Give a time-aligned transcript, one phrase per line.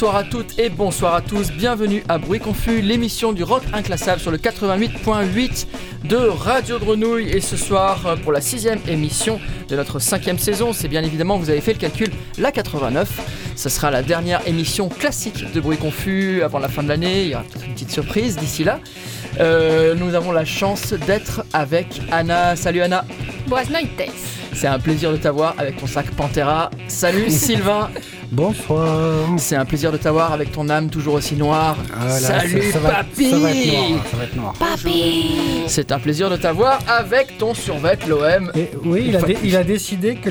[0.00, 4.18] Bonsoir à toutes et bonsoir à tous, bienvenue à Bruit Confus, l'émission du rock inclassable
[4.18, 5.66] sur le 88.8
[6.04, 7.28] de Radio Grenouille.
[7.28, 11.36] Et ce soir, euh, pour la sixième émission de notre cinquième saison, c'est bien évidemment,
[11.36, 12.08] vous avez fait le calcul,
[12.38, 13.52] la 89.
[13.56, 17.24] Ce sera la dernière émission classique de Bruit Confus avant la fin de l'année.
[17.24, 18.80] Il y aura peut-être une petite surprise d'ici là.
[19.38, 22.56] Euh, nous avons la chance d'être avec Anna.
[22.56, 23.04] Salut Anna.
[23.50, 23.68] Noites.
[24.54, 26.70] C'est un plaisir de t'avoir avec ton sac Pantera.
[26.88, 27.90] Salut Sylvain.
[28.32, 29.26] Bonsoir.
[29.38, 31.76] C'est un plaisir de t'avoir avec ton âme toujours aussi noire.
[31.92, 34.52] Ah là, Salut ça, ça va- papy ça va être noir, ça va être noir.
[34.56, 35.24] Papy
[35.66, 38.52] C'est un plaisir de t'avoir avec ton survêt l'OM.
[38.54, 40.30] Et oui, il a, dé- il a décidé que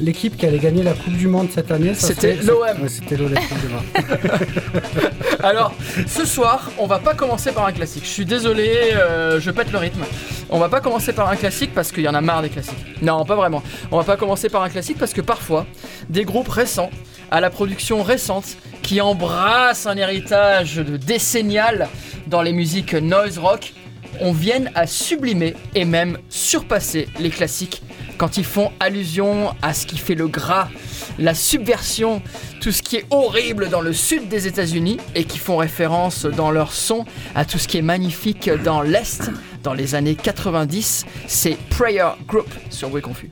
[0.00, 2.88] l'équipe qui allait gagner la Coupe du Monde cette année, C'était l'OM.
[2.88, 3.32] C'était l'OM.
[5.42, 5.72] Alors,
[6.06, 8.04] ce soir, on va pas commencer par un classique.
[8.04, 10.02] Je suis désolé, euh, je pète le rythme.
[10.48, 13.02] On va pas commencer par un classique parce qu'il y en a marre des classiques.
[13.02, 13.64] Non, pas vraiment.
[13.90, 15.66] On va pas commencer par un classique parce que parfois,
[16.08, 16.90] des groupes récents,
[17.30, 21.88] à la production récente, qui embrassent un héritage de décennial
[22.26, 23.74] dans les musiques noise rock,
[24.20, 27.82] on vienne à sublimer et même surpasser les classiques
[28.16, 30.68] quand ils font allusion à ce qui fait le gras,
[31.18, 32.22] la subversion,
[32.60, 36.50] tout ce qui est horrible dans le sud des États-Unis et qui font référence dans
[36.50, 39.30] leur son à tout ce qui est magnifique dans l'Est
[39.62, 41.04] dans les années 90.
[41.26, 43.30] C'est Prayer Group sur Bruit Confus.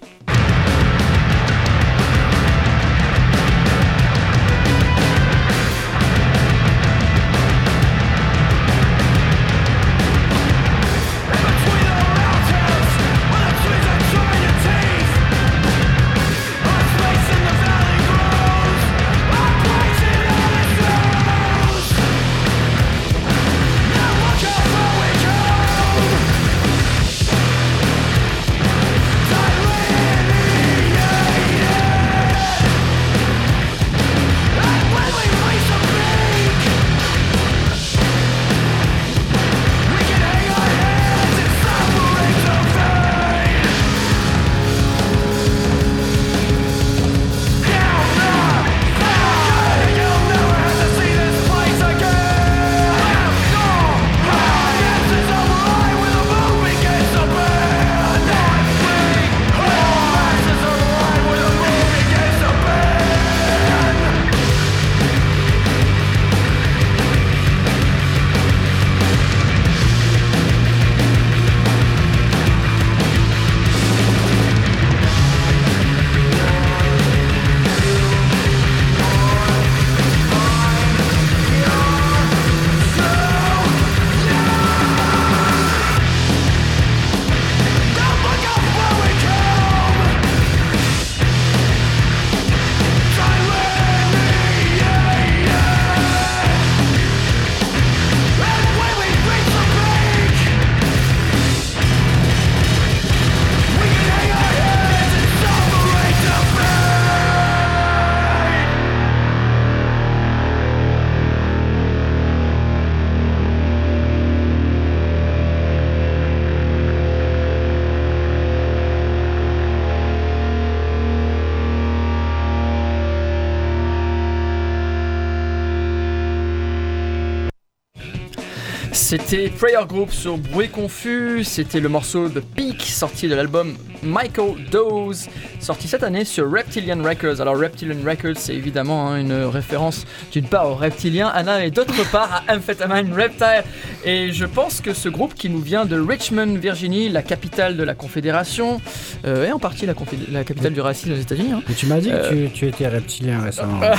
[129.16, 134.56] C'était Prayer Group sur Bruit Confus, c'était le morceau de Peak sorti de l'album Michael
[134.72, 135.28] Dose,
[135.60, 137.40] sorti cette année sur Reptilian Records.
[137.40, 141.94] Alors Reptilian Records c'est évidemment hein, une référence d'une part aux reptiliens, Anna, et d'autre
[142.10, 143.62] part à Amphetamine Reptile.
[144.04, 147.84] Et je pense que ce groupe qui nous vient de Richmond, Virginie, la capitale de
[147.84, 148.80] la Confédération,
[149.26, 152.00] euh, et en partie la, confé- la capitale du racisme aux États-Unis, hein, tu m'as
[152.00, 152.28] dit Euh.
[152.30, 153.80] que tu, tu étais reptilien récemment.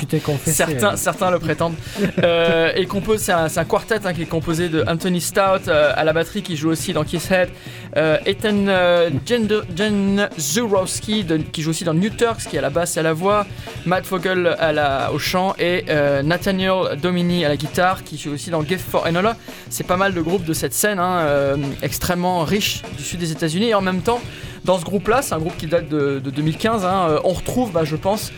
[0.00, 0.56] Tu t'es- confessé.
[0.56, 1.74] Certains, certains le prétendent.
[2.24, 6.04] Euh, et compose, c'est un, quartet hein, qui est composé de Anthony Stout euh, à
[6.04, 7.50] la batterie qui joue aussi dans Kiss Head,
[7.96, 9.10] euh, Ethan euh,
[11.52, 13.46] qui joue aussi dans New Turks qui est à la basse et à la voix,
[13.86, 18.64] Matt la, au chant et euh, Nathaniel Domini à la guitare qui joue aussi dans
[18.64, 19.36] Gift for Enola.
[19.68, 23.68] C'est pas mal de groupes de cette scène hein, extrêmement riche du sud des États-Unis
[23.68, 24.20] et en même temps.
[24.64, 27.84] Dans ce groupe-là, c'est un groupe qui date de, de 2015, hein, on retrouve, bah,
[27.84, 28.30] je pense,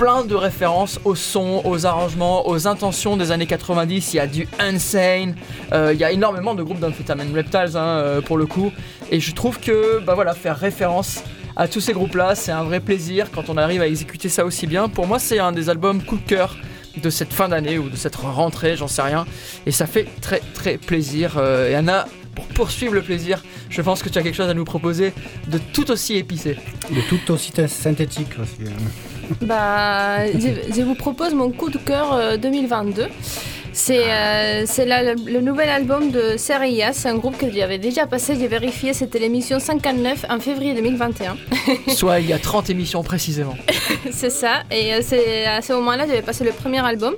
[0.00, 4.14] plein de références au son, aux arrangements, aux intentions des années 90.
[4.14, 5.34] Il y a du Insane,
[5.74, 8.72] euh, il y a énormément de groupes d'Amphetamine Reptiles hein, euh, pour le coup.
[9.10, 11.22] Et je trouve que bah voilà, faire référence
[11.54, 14.66] à tous ces groupes-là, c'est un vrai plaisir quand on arrive à exécuter ça aussi
[14.66, 14.88] bien.
[14.88, 16.56] Pour moi, c'est un des albums coup de cœur
[16.96, 19.26] de cette fin d'année ou de cette rentrée, j'en sais rien.
[19.66, 21.34] Et ça fait très très plaisir.
[21.36, 24.54] Euh, et Anna, pour poursuivre le plaisir, je pense que tu as quelque chose à
[24.54, 25.12] nous proposer
[25.48, 26.56] de tout aussi épicé.
[26.88, 28.70] De tout aussi synthétique aussi.
[29.40, 33.06] Bah, je, je vous propose mon coup de cœur euh, 2022.
[33.72, 38.04] C'est euh, c'est la- le nouvel album de Serias, c'est un groupe que j'avais déjà
[38.04, 41.36] passé, j'ai vérifié, c'était l'émission 59 en février 2021.
[41.94, 43.54] Soit il y a 30 émissions précisément.
[44.10, 47.14] c'est ça, et euh, c'est à ce moment-là, j'avais passé le premier album.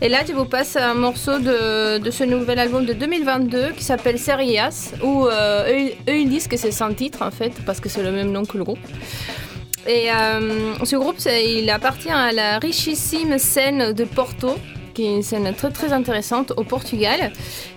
[0.00, 3.82] Et là, je vous passe un morceau de, de ce nouvel album de 2022 qui
[3.82, 7.80] s'appelle Serias, où euh, eux, eux, ils disent que c'est sans titre en fait, parce
[7.80, 8.78] que c'est le même nom que le groupe.
[9.86, 14.56] Et euh, ce groupe, il appartient à la richissime scène de Porto,
[14.98, 17.30] qui est une scène très très intéressante au Portugal.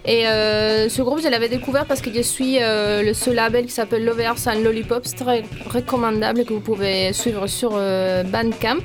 [0.06, 3.68] Et euh, ce groupe, je l'avais découvert parce que je suis euh, le seul label
[3.68, 8.82] qui s'appelle Lovers and Lollipops, très recommandable que vous pouvez suivre sur euh, Bandcamp.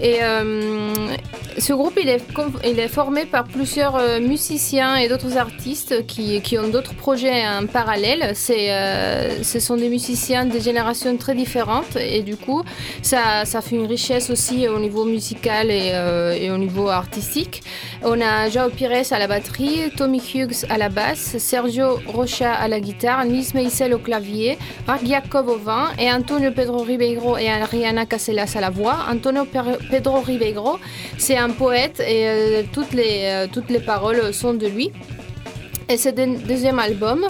[0.00, 1.16] Et euh,
[1.58, 6.94] ce groupe, il est, formé par plusieurs euh, musiciens et d'autres artistes qui, ont d'autres
[6.94, 8.32] projets en parallèle.
[8.34, 12.62] C'est, euh, ce sont des musiciens de générations très différentes et du coup,
[13.02, 17.62] ça, fait une richesse aussi au niveau musical et, au niveau artistique.
[18.04, 22.68] On a João Pires à la batterie, Tommy Hughes à la basse, Sergio Rocha à
[22.68, 28.06] la guitare, Nils Meisel au clavier, Ragiakov au vin et Antonio Pedro Ribeiro et Ariana
[28.06, 28.98] Casellas à la voix.
[29.10, 29.44] Antonio
[29.90, 30.78] Pedro Ribeiro,
[31.16, 34.90] c'est un poète et euh, toutes, les, euh, toutes les paroles sont de lui.
[35.90, 37.26] Et c'est le deuxième album.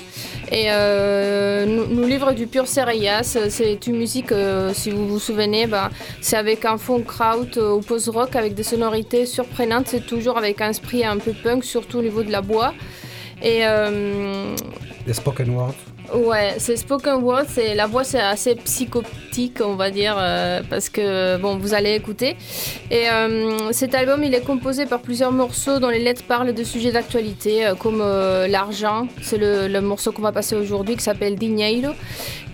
[0.51, 3.39] Et euh, nous, nous livre du pur Serias.
[3.49, 4.33] C'est une musique,
[4.73, 5.91] si vous vous souvenez, bah,
[6.21, 9.87] c'est avec un fond kraut ou post-rock avec des sonorités surprenantes.
[9.87, 12.75] C'est toujours avec un esprit un peu punk, surtout au niveau de la voix.
[15.13, 15.98] Spoken words.
[16.15, 20.89] Ouais, c'est spoken word, c'est la voix c'est assez psychotique on va dire euh, parce
[20.89, 22.35] que bon vous allez écouter
[22.91, 26.65] et euh, cet album il est composé par plusieurs morceaux dont les lettres parlent de
[26.65, 31.37] sujets d'actualité euh, comme l'argent, c'est le, le morceau qu'on va passer aujourd'hui qui s'appelle
[31.37, 31.93] Dinheiro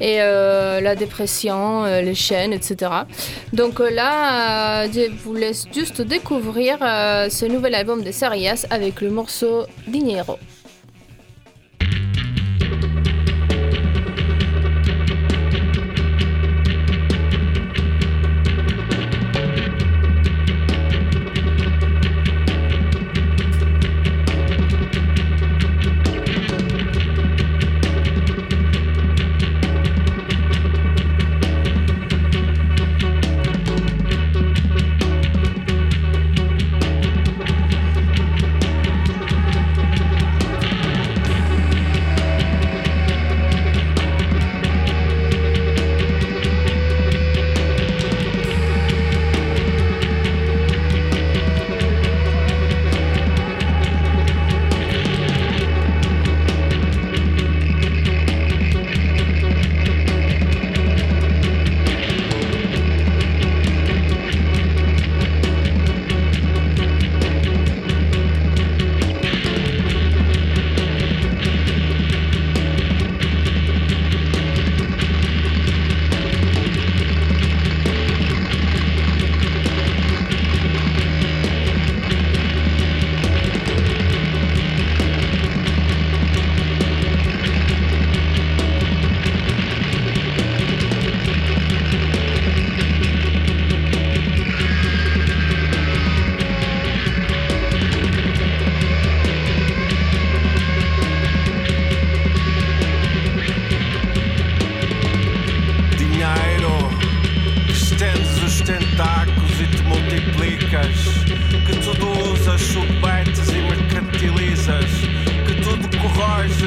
[0.00, 2.90] et la dépression, les chaînes, etc.
[3.52, 9.66] Donc là je vous laisse juste découvrir ce nouvel album de Serias avec le morceau.
[9.86, 10.38] Dinheiro,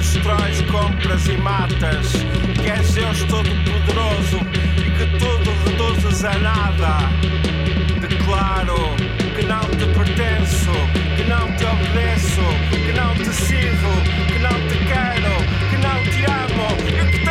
[0.08, 2.14] destróis, compras e matas,
[2.62, 4.40] que és Deus Todo-Poderoso
[4.78, 7.10] e que tudo reduzes a nada.
[8.00, 8.96] Declaro
[9.36, 10.72] que não te pertenço,
[11.18, 12.42] que não te obedeço,
[12.86, 13.92] que não te sirvo,
[14.28, 15.34] que não te quero,
[15.70, 17.27] que não te amo e que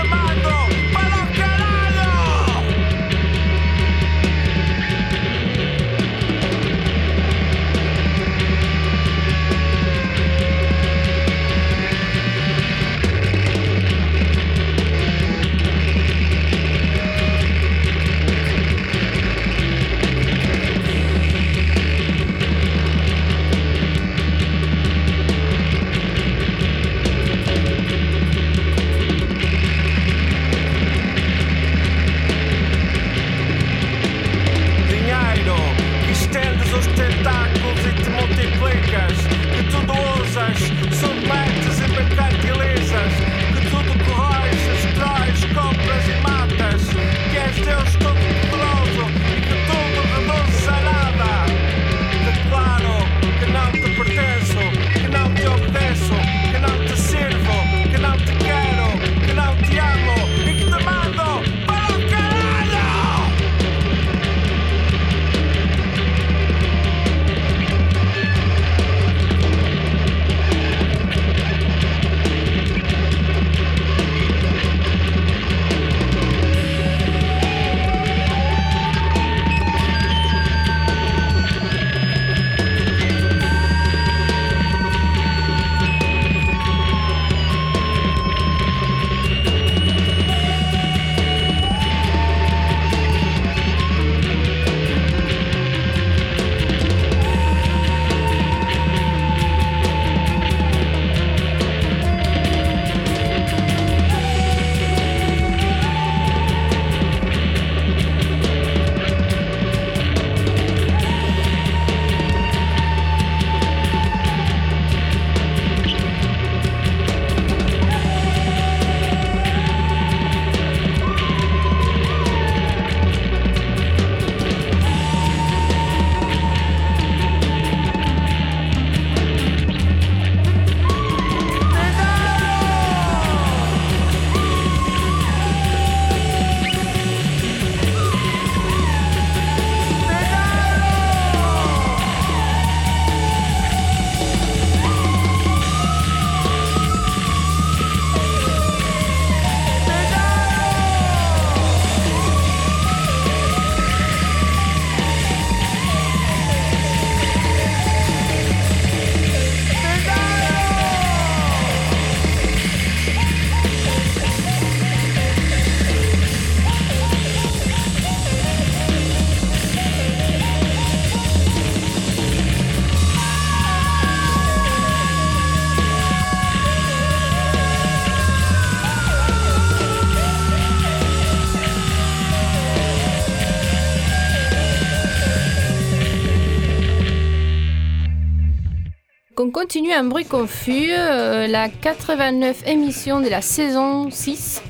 [189.66, 194.62] continue un bruit confus, euh, la 89 émission de la saison 6.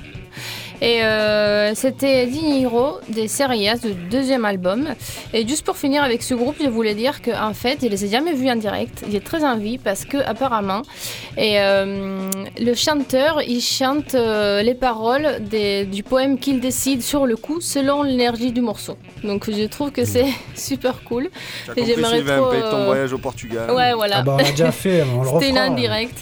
[0.82, 4.88] Et euh, c'était Diniro des Serias, le deuxième album.
[5.32, 8.08] Et juste pour finir avec ce groupe, je voulais dire qu'en fait, je les ai
[8.08, 9.04] jamais vus en direct.
[9.10, 10.82] J'ai très envie parce que apparemment,
[11.38, 12.28] et euh,
[12.58, 17.60] le chanteur, il chante euh, les paroles des- du poème qu'il décide sur le coup
[17.60, 18.96] selon l'énergie du morceau.
[19.24, 21.30] Donc je trouve que c'est super cool.
[21.76, 23.70] Et j'aimerais trop, ton euh, voyage au Portugal.
[23.70, 24.16] Ouais, voilà.
[24.18, 25.70] Ah bah, on l'a déjà fait, on le C'était une refera.
[25.70, 26.14] en direct.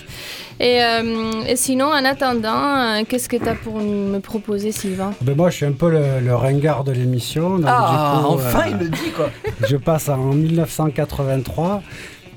[0.61, 5.12] Et, euh, et sinon, en attendant, euh, qu'est-ce que tu as pour me proposer, Sylvain?
[5.20, 7.61] Ben moi, je suis un peu le, le ringard de l'émission.
[7.66, 9.30] Ah, du coup, enfin euh, il le dit quoi.
[9.68, 11.82] Je passe en 1983.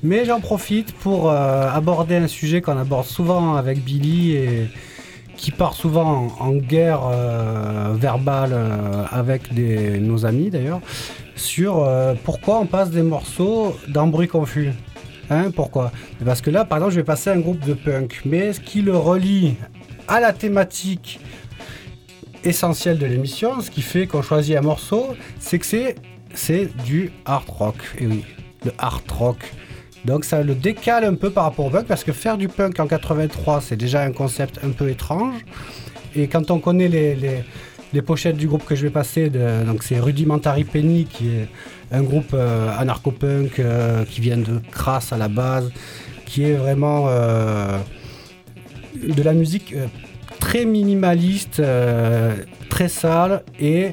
[0.02, 4.68] Mais j'en profite pour euh, aborder un sujet qu'on aborde souvent avec Billy et
[5.36, 10.80] qui part souvent en, en guerre euh, verbale euh, avec des- nos amis d'ailleurs,
[11.34, 14.70] sur euh, pourquoi on passe des morceaux dans bruit confus.
[15.30, 15.92] Hein, pourquoi
[16.24, 18.80] Parce que là, par exemple, je vais passer un groupe de punk, mais ce qui
[18.82, 19.56] le relie
[20.06, 21.20] à la thématique
[22.44, 25.96] essentielle de l'émission, ce qui fait qu'on choisit un morceau, c'est que c'est
[26.34, 27.76] c'est du hard rock.
[27.98, 28.24] Et oui,
[28.64, 29.38] le hard rock.
[30.04, 32.78] Donc ça le décale un peu par rapport au punk parce que faire du punk
[32.78, 35.44] en 83, c'est déjà un concept un peu étrange.
[36.14, 37.44] Et quand on connaît les,
[37.92, 41.48] les pochettes du groupe que je vais passer, donc c'est Rudimentary Penny qui est
[41.90, 45.70] un groupe euh, anarcho-punk euh, qui vient de Crass à la base,
[46.26, 47.78] qui est vraiment euh,
[48.94, 49.74] de la musique
[50.38, 51.62] très minimaliste,
[52.68, 53.92] très sale et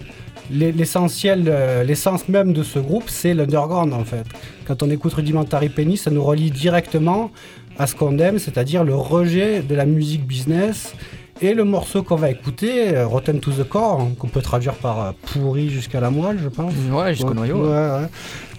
[0.52, 1.52] l'e- l'essentiel,
[1.88, 4.26] l'essence même de ce groupe, c'est l'underground en fait.
[4.68, 7.32] Quand on écoute Rudimentary Penny, ça nous relie directement
[7.78, 10.94] à ce qu'on aime, c'est-à-dire le rejet de la musique business.
[11.42, 14.76] Et le morceau qu'on va écouter, euh, Rotten to the Core, hein, qu'on peut traduire
[14.76, 16.74] par euh, pourri jusqu'à la moelle, je pense.
[16.90, 17.58] Ouais, jusqu'au noyau.
[17.58, 18.08] ouais, ouais.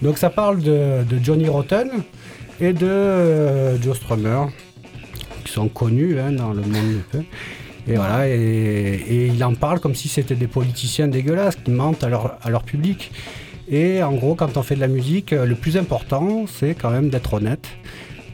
[0.03, 1.89] Donc ça parle de, de Johnny Rotten
[2.61, 4.45] et de euh, Joe Strummer,
[5.43, 7.25] qui sont connus hein, dans le monde du punk.
[7.87, 12.03] Et voilà, et, et il en parle comme si c'était des politiciens dégueulasses qui mentent
[12.03, 13.11] à leur, à leur public.
[13.69, 17.09] Et en gros, quand on fait de la musique, le plus important, c'est quand même
[17.09, 17.65] d'être honnête.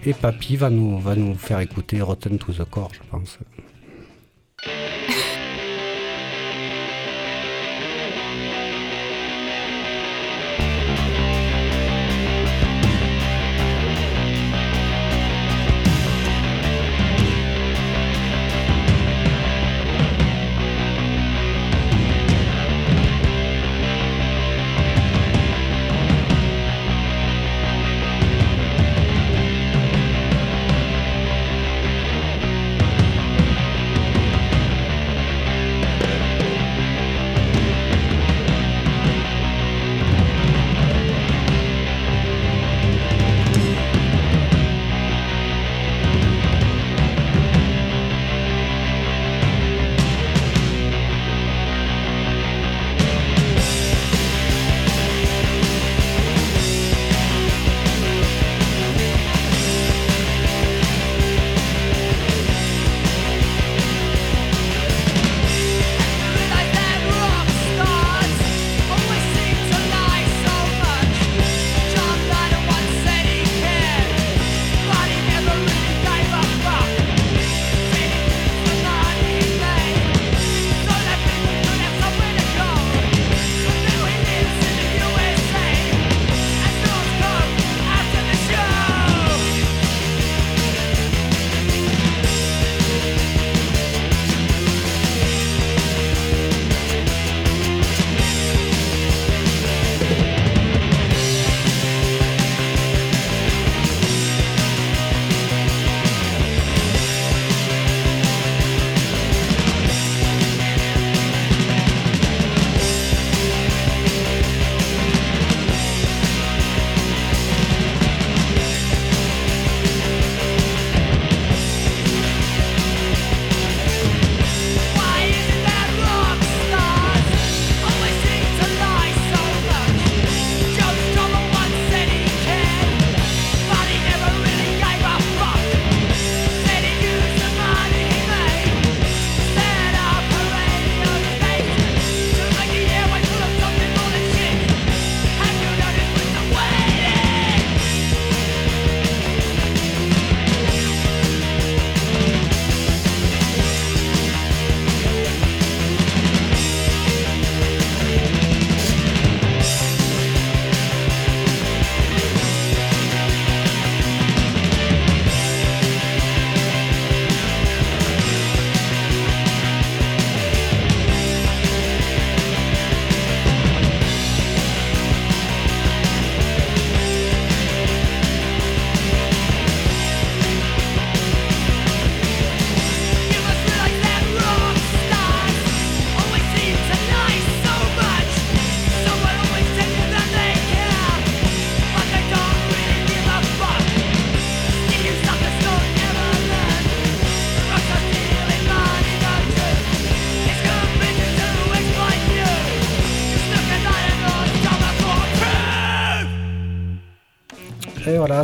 [0.05, 3.37] Et Papy va nous, va nous faire écouter Rotten to the Core, je pense.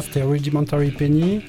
[0.01, 1.41] C'était Rudimentary Penny.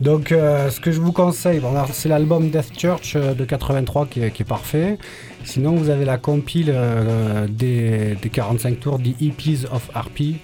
[0.00, 1.60] Donc, euh, ce que je vous conseille,
[1.92, 4.98] c'est l'album Death Church euh, de 83 qui est, qui parfait.
[5.44, 10.36] Sinon, vous avez la compile euh, des, des 45 tours, The EPs of RP.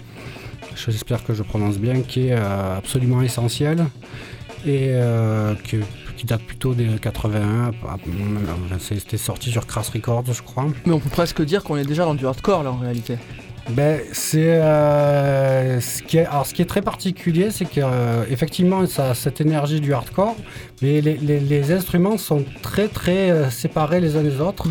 [0.76, 3.84] J'espère que je prononce bien, qui est absolument essentiel
[4.64, 4.90] et
[5.68, 5.82] que-
[6.16, 7.70] qui date plutôt des 81.
[7.84, 7.96] Ah,
[8.78, 10.66] c'est- C'était sorti sur Crash Records, je crois.
[10.86, 13.16] Mais on peut presque dire qu'on est déjà dans du hardcore là en réalité.
[13.70, 18.24] Ben, c'est euh, ce qui est, alors ce qui est très particulier, c'est que euh,
[18.30, 20.36] effectivement ça a cette énergie du hardcore,
[20.80, 24.66] mais les, les- les instruments sont très très euh, séparés les uns des autres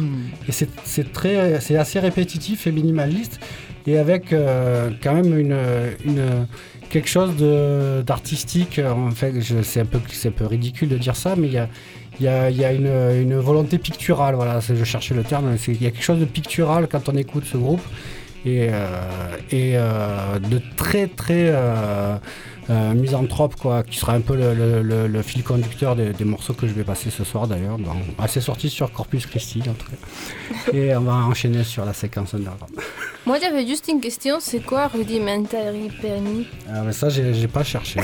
[0.48, 3.40] et c'est c'est très c'est assez répétitif et minimaliste
[3.86, 4.32] et avec
[5.04, 5.56] quand même une,
[6.04, 6.48] une
[6.90, 8.80] quelque chose de d'artistique.
[8.84, 9.32] En fait,
[9.62, 11.70] c'est un peu c'est un peu ridicule de dire ça, mais il y a
[12.20, 15.84] il y a, y a une, une volonté picturale, voilà, je cherchais le terme, il
[15.84, 17.82] y a quelque chose de pictural quand on écoute ce groupe
[18.46, 22.16] et, euh, et euh, de très très euh,
[22.70, 26.26] euh, misanthrope quoi, qui sera un peu le, le- le- le fil conducteur des, des
[26.26, 27.78] morceaux que je vais passer ce soir d'ailleurs.
[27.78, 30.72] Bon, ah, c'est sorti sur Corpus Christi en tout cas.
[30.78, 32.72] Et on va enchaîner sur la séquence underground.
[33.26, 37.64] Moi, j'avais juste une question c'est quoi Rudimentary Penny Ah, mais ça j'ai j'ai pas
[37.64, 38.00] cherché.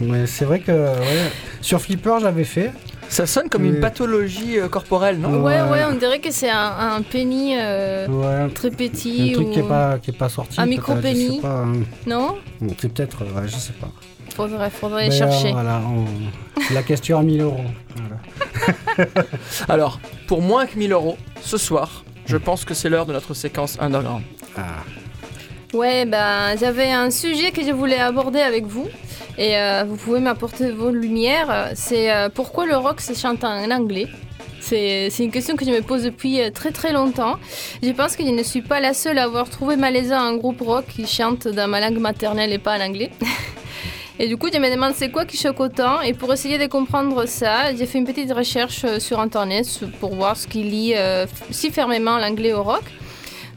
[0.00, 2.70] mais c'est vrai que ouais, sur Flipper j'avais fait.
[3.08, 5.60] Ça sonne comme une pathologie euh, corporelle, non Ouais.
[5.62, 9.32] Ouais, ouais, on dirait que c'est un, un penny euh, Ouais, très un petit.
[9.32, 9.50] truc ou...
[9.50, 10.60] qui est pas qui est pas sorti.
[10.60, 11.26] Un peut-être, micro-penny.
[11.28, 11.72] je sais pas, hein.
[12.06, 13.88] Non Bon, C'est peut-être, ouais, je sais pas.
[14.34, 15.52] Faudrait, faudrait Mais, euh, chercher.
[15.52, 17.60] voilà, on- la question à 1000 euros.
[18.96, 19.10] Voilà.
[19.68, 23.34] Alors, pour moins que 1000 euros, ce soir, je pense que c'est l'heure de notre
[23.34, 24.22] séquence underground.
[24.56, 24.62] Ah.
[25.74, 28.86] Ouais, ben j'avais un sujet que je voulais aborder avec vous
[29.36, 31.72] et euh, vous pouvez m'apporter vos lumières.
[31.74, 34.06] C'est euh, pourquoi le rock se chante en anglais?
[34.60, 37.40] C'est une question que je me pose depuis euh, très très longtemps.
[37.82, 40.60] Je pense que je ne suis pas la seule à avoir trouvé malaisant un groupe
[40.60, 43.10] rock qui chante dans ma langue maternelle et pas en anglais.
[44.20, 46.00] Et du coup, je me demande c'est quoi qui choque autant?
[46.02, 49.66] Et pour essayer de comprendre ça, j'ai fait une petite recherche sur internet
[49.98, 50.94] pour voir ce qui lie
[51.50, 52.84] si fermement l'anglais au rock.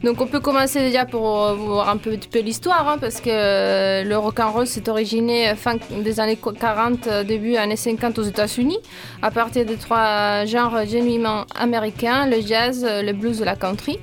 [0.04, 3.30] Donc on peut commencer déjà pour euh, voir un petit peu l'histoire, hein, parce que
[3.30, 7.76] euh, le rock and roll s'est originé euh, fin des années 40, euh, début années
[7.76, 8.78] 50 aux États-Unis,
[9.22, 13.98] à partir de trois genres genuinement américains, le jazz, le blues et la country.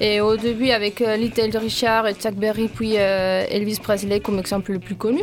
[0.00, 4.78] Et au début avec Little Richard et Chuck Berry, puis Elvis Presley comme exemple le
[4.78, 5.22] plus connu.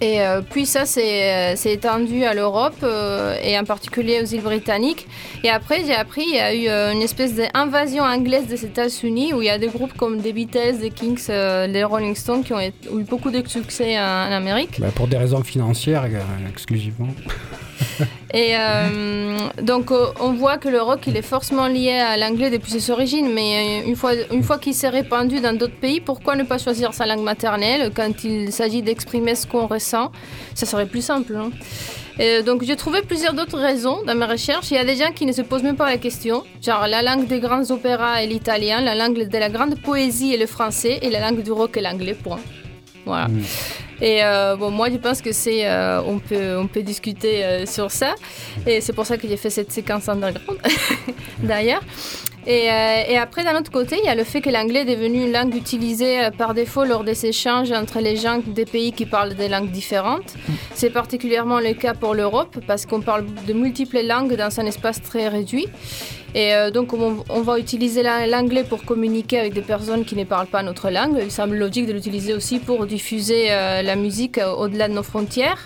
[0.00, 4.40] Et euh, puis ça s'est euh, étendu à l'Europe euh, et en particulier aux îles
[4.40, 5.06] britanniques.
[5.44, 9.42] Et après, j'ai appris qu'il y a eu une espèce d'invasion anglaise des États-Unis où
[9.42, 12.54] il y a des groupes comme des Beatles, des Kings, euh, les Rolling Stones qui
[12.54, 14.80] ont eu beaucoup de succès en, Amérique.
[14.80, 16.08] Bah, pour des raisons financières
[16.48, 17.08] exclusivement.
[18.34, 22.50] Et euh, donc euh, on voit que le rock il est forcément lié à l'anglais
[22.50, 26.00] depuis ses origines, mais euh, une fois, une fois qu'il s'est répandu dans d'autres pays,
[26.00, 30.12] pourquoi ne pas choisir sa langue maternelle quand il s'agit d'exprimer ce qu'on ressent?
[30.54, 31.34] Ça serait plus simple.
[31.36, 31.50] hein.
[32.44, 34.70] Donc j'ai trouvé plusieurs d'autres raisons dans mes recherches.
[34.70, 37.00] Il y a des gens qui ne se posent même pas la question, genre la
[37.00, 40.98] langue des grands opéras est l'italien, la langue de la grande poésie est le français
[41.00, 42.14] et la langue du rock est l'anglais.
[42.14, 42.40] Point.
[43.04, 43.28] Voilà.
[43.28, 43.42] Mm.
[44.00, 47.66] Et euh, bon, moi, je pense que c'est, euh, on peut, on peut discuter euh,
[47.66, 48.14] sur ça.
[48.66, 50.60] Et c'est pour ça que j'ai fait cette séquence underground,
[51.42, 51.82] d'ailleurs.
[52.46, 54.96] Et, euh, et après, d'un autre côté, il y a le fait que l'anglais est
[54.96, 58.92] devenu une langue utilisée euh, par défaut lors des échanges entre les gens des pays
[58.92, 60.34] qui parlent des langues différentes.
[60.74, 65.02] C'est particulièrement le cas pour l'Europe parce qu'on parle de multiples langues dans un espace
[65.02, 65.66] très réduit.
[66.34, 70.24] Et euh, donc, on, va utiliser la- l'anglais pour communiquer avec des personnes qui ne
[70.24, 71.18] parlent pas notre langue.
[71.22, 75.58] Il semble logique de l'utiliser aussi pour diffuser la musique au-delà de nos frontières.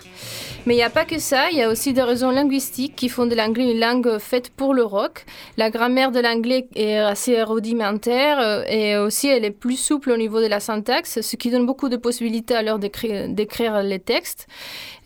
[0.66, 3.10] Mais il n'y a pas que ça, il y a aussi des raisons linguistiques qui
[3.10, 5.26] font de l'anglais une langue faite pour le rock.
[5.58, 10.16] La grammaire de l'anglais est assez rudimentaire euh, et aussi elle est plus souple au
[10.16, 14.46] niveau de la syntaxe, ce qui donne beaucoup de possibilités à l'heure d'écrire les textes.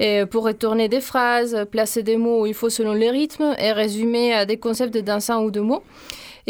[0.00, 3.72] Et pour retourner des phrases, placer des mots où il faut selon le rythme et
[3.72, 5.83] résumer des concepts dans un ou deux mots.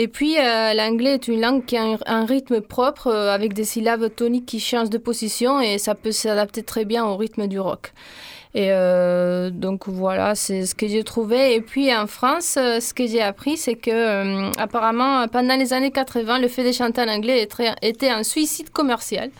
[0.01, 3.53] Et puis, euh, l'anglais est une langue qui a un, un rythme propre euh, avec
[3.53, 7.49] des syllabes toniques qui changent de position et ça peut s'adapter très bien au rythme
[7.49, 7.93] du rock.
[8.55, 11.55] Et euh, donc voilà, c'est ce que j'ai trouvé.
[11.55, 15.73] Et puis en France, euh, ce que j'ai appris, c'est que euh, apparemment, pendant les
[15.73, 17.47] années 80, le fait de chanter en anglais
[17.83, 19.31] était un suicide commercial.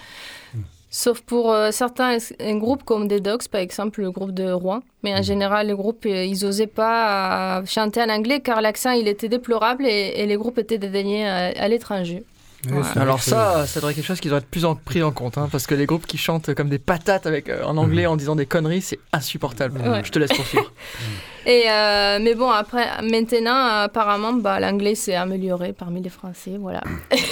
[0.91, 4.81] Sauf pour euh, certains groupes comme des Dogs, par exemple, le groupe de Rouen.
[5.03, 9.29] Mais en général, les groupes, ils n'osaient pas chanter en anglais car l'accent, il était
[9.29, 12.25] déplorable et, et les groupes étaient dédaignés à, à l'étranger.
[12.69, 12.83] Ouais.
[12.97, 15.39] Alors ça, ça devrait être quelque chose qui devrait être plus en, pris en compte,
[15.39, 18.17] hein, parce que les groupes qui chantent comme des patates avec, euh, en anglais en
[18.17, 19.81] disant des conneries, c'est insupportable.
[19.81, 20.03] Ouais.
[20.05, 20.73] Je te laisse poursuivre.
[21.47, 26.83] Et euh, mais bon, après, maintenant, apparemment, bah, l'anglais s'est amélioré parmi les Français, voilà.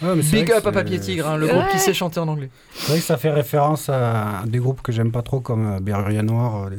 [0.00, 2.50] Ouais, Big up à Papier Tigre, hein, le groupe qui sait chanter en anglais.
[2.72, 5.80] C'est vrai que ça fait référence à des groupes que j'aime pas trop comme euh,
[5.80, 6.76] Berrurier Noir, les,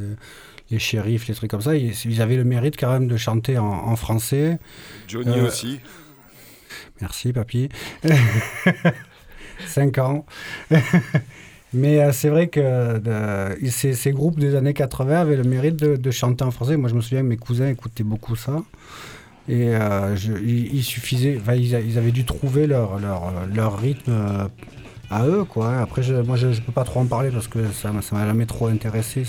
[0.71, 1.75] les shérifs, les trucs comme ça.
[1.75, 4.57] Ils, ils avaient le mérite quand même de chanter en, en français.
[5.09, 5.81] Johnny Euh, aussi.
[7.01, 7.69] Merci, papy.
[9.67, 10.25] 5 ans.
[11.73, 13.01] Mais euh, c'est vrai que
[13.69, 16.77] ces, groupes des années 80 avaient le mérite de, chanter en français.
[16.77, 18.63] Moi, je me souviens que mes cousins écoutaient beaucoup ça.
[19.47, 24.47] Et euh, il, suffisait, ils, avaient dû trouver leur, leur, leur rythme euh,
[25.09, 25.43] à eux.
[25.43, 25.77] Quoi.
[25.79, 28.45] Après, moi, je ne peux pas trop en parler parce que ça ne m'a jamais
[28.45, 29.23] trop intéressé.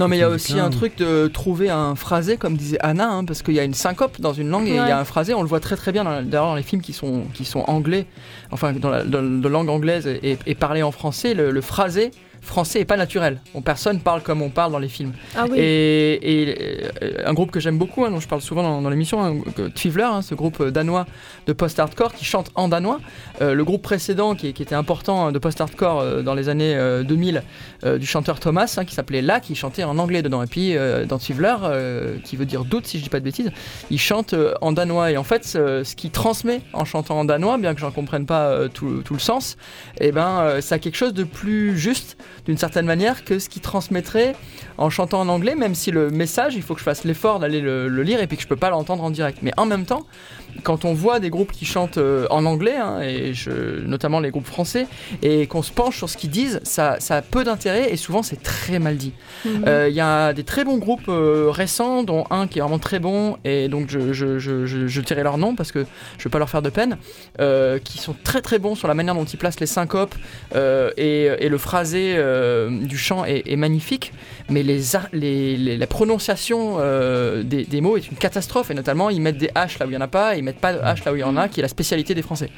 [0.00, 3.08] Non, mais il y a aussi un truc de trouver un phrasé, comme disait Anna,
[3.10, 5.04] hein, parce qu'il y a une syncope dans une langue et il y a un
[5.04, 5.34] phrasé.
[5.34, 7.64] On le voit très très bien dans, d'ailleurs dans les films qui sont, qui sont
[7.68, 8.06] anglais,
[8.50, 11.34] enfin dans la dans- de langue anglaise et, et parlé en français.
[11.34, 13.40] Le, le phrasé français est pas naturel.
[13.54, 15.12] Bon, personne parle comme on parle dans les films.
[15.36, 15.58] Ah oui.
[15.58, 18.90] Et, et, euh, un groupe que j'aime beaucoup, hein, dont je parle souvent dans, dans
[18.90, 19.36] l'émission, hein,
[19.74, 21.06] Tvivler, hein, ce groupe euh, danois
[21.46, 23.00] de post-hardcore qui chante en danois.
[23.40, 26.74] Euh, le groupe précédent qui, qui était important hein, de post-hardcore euh, dans les années
[26.74, 27.42] euh, 2000
[27.84, 30.42] euh, du chanteur Thomas, qui s'appelait La, qui chantait en anglais dedans.
[30.42, 30.74] Et puis
[31.08, 31.56] dans Tvivler,
[32.24, 33.50] qui veut dire doute si je dis pas de bêtises,
[33.90, 35.10] il chante en danois.
[35.10, 38.68] Et en fait, ce, qu'il transmet en chantant en danois, bien que j'en comprenne pas
[38.68, 39.56] tout, tout le sens,
[40.00, 42.16] et ben, euh, ça a quelque chose de plus juste
[42.50, 44.34] d'une certaine manière que ce qu'il transmettrait
[44.76, 47.60] en chantant en anglais, même si le message, il faut que je fasse l'effort d'aller
[47.60, 49.38] le, le lire et puis que je peux pas l'entendre en direct.
[49.42, 50.04] Mais en même temps,
[50.62, 54.30] quand on voit des groupes qui chantent euh, en anglais, hein, et je, notamment les
[54.30, 54.86] groupes français,
[55.22, 58.22] et qu'on se penche sur ce qu'ils disent, ça, ça a peu d'intérêt et souvent
[58.22, 59.12] c'est très mal dit.
[59.44, 59.64] Mhm.
[59.66, 62.78] Euh, Il y a des très bons groupes euh, récents, dont un qui est vraiment
[62.78, 64.38] très bon, et donc je, je,
[65.22, 65.84] leur nom parce que
[66.18, 66.96] je veux pas leur faire de peine,
[67.84, 70.14] qui sont très très bons sur la manière dont ils placent les syncopes,
[70.54, 72.16] et, et le phrasé
[72.82, 74.12] du chant est, est magnifique,
[74.48, 76.78] mais les, ar- les, les- la prononciation
[77.42, 79.94] des, des mots est une catastrophe, et notamment ils mettent des H là où il
[79.94, 81.48] y en a pas, ils mettent pas de H là où il y en a,
[81.48, 82.50] qui est la spécialité des Français.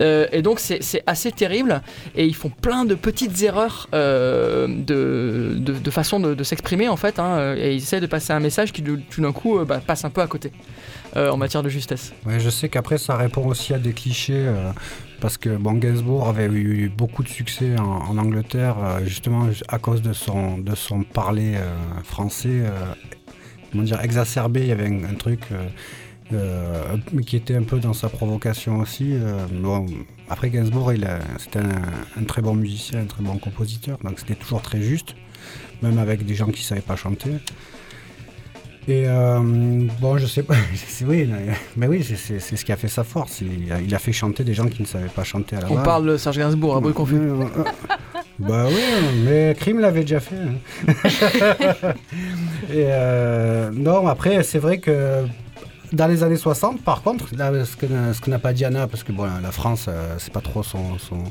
[0.00, 1.80] Euh, et donc c'est assez terrible,
[2.14, 6.88] et ils font plein de petites erreurs euh, de, de, de façon de, de s'exprimer
[6.88, 9.64] en fait, hein, et ils essaient de passer un message qui tout d'un coup euh,
[9.64, 10.52] bah, passe un peu à côté.
[11.16, 12.12] euh, en matière de justesse.
[12.26, 14.34] Ouais, je sais qu'après, ça répond aussi à des clichés.
[14.46, 14.72] euh,
[15.20, 19.78] parce que bon, Gainsbourg avait eu beaucoup de succès en, en Angleterre, euh, justement à
[19.78, 21.74] cause de son, de son parler euh,
[22.04, 22.48] français.
[22.50, 22.70] euh,
[23.70, 24.60] comment dire, exacerbé.
[24.62, 25.40] Il y avait un, un truc
[26.32, 29.10] euh, mais qui était un peu dans sa provocation aussi.
[29.14, 29.86] euh, bon,
[30.28, 30.92] après, Gainsbourg,
[31.38, 33.98] c'était un, un très bon musicien, un très bon compositeur.
[34.04, 35.14] Donc c'était toujours très juste,
[35.82, 37.30] même avec des gens qui ne savaient pas chanter.
[38.88, 39.38] Et euh,
[40.00, 40.54] bon, je sais pas,
[41.06, 41.28] oui,
[41.76, 43.40] mais- oui, c'est- ce qui a fait sa force.
[43.42, 45.70] Il a, il a fait chanter des gens qui ne savaient pas chanter à la
[45.70, 45.84] On base.
[45.84, 47.20] parle de Serge Gainsbourg, un peu confus.
[48.38, 48.80] Bah oui,
[49.24, 50.36] mais Crime l'avait déjà fait.
[50.36, 50.54] hein.
[52.72, 55.24] Et euh, non, après, c'est vrai que
[55.92, 59.12] dans les années 60, par contre, là, ce que, que n'a pas Diana, parce que
[59.12, 61.24] bon, la France, euh, c'est pas trop son, son,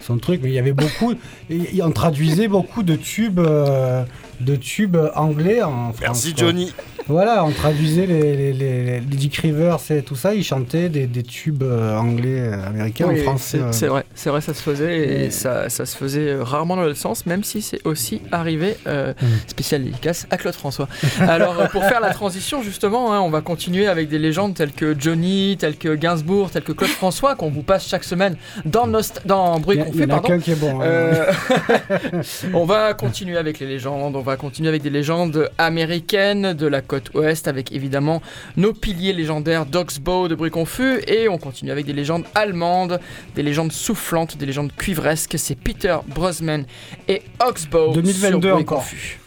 [0.00, 1.14] son truc, mais il y avait beaucoup,
[1.82, 4.04] on traduisait beaucoup de tubes, euh,
[4.40, 6.00] de tubes anglais en France.
[6.00, 6.46] Merci quoi.
[6.46, 6.72] Johnny.
[7.10, 11.06] Voilà, on traduisait les, les, les, les Dick Rivers et tout ça, ils chantaient des,
[11.06, 13.42] des tubes euh, anglais euh, américains Oui, en France.
[13.46, 16.36] c'est euh, c'est vrai, c'est vrai, ça se faisait et Et- ça, ça se faisait
[16.38, 18.76] rarement dans le sens, même si c'est aussi arrivé.
[18.86, 19.26] euh, Mm.
[19.46, 20.86] spécial dédicace à Claude François.
[21.20, 24.94] Alors, pour faire la transition, justement, hein, on va continuer avec des légendes telles que
[24.98, 29.22] Johnny, telles que Gainsbourg, telles que Claude François, qu'on vous passe chaque semaine dans, Nost-
[29.24, 30.28] dans Bruit y, qu'on il y fait, en a pardon.
[30.28, 30.78] qu'un qui est bon.
[30.80, 30.84] hein.
[30.84, 31.32] Euh,
[32.52, 36.80] on va continuer avec les légendes, on va continuer avec des légendes américaines de la
[36.82, 38.22] côte ouest, avec évidemment
[38.56, 43.00] nos piliers légendaires d'Oxbow de Bruit Confus, et on continue avec des légendes allemandes,
[43.34, 45.38] des légendes soufflantes, des légendes cuivresques.
[45.38, 46.64] C'est Peter Brosman
[47.08, 48.78] et Oxbow 2022 sur Bruit encore.
[48.80, 49.18] Confus.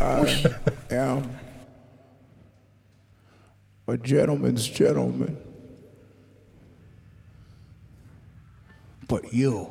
[0.00, 0.46] I
[0.90, 1.22] am
[3.88, 5.36] a gentleman's gentleman.
[9.08, 9.70] But you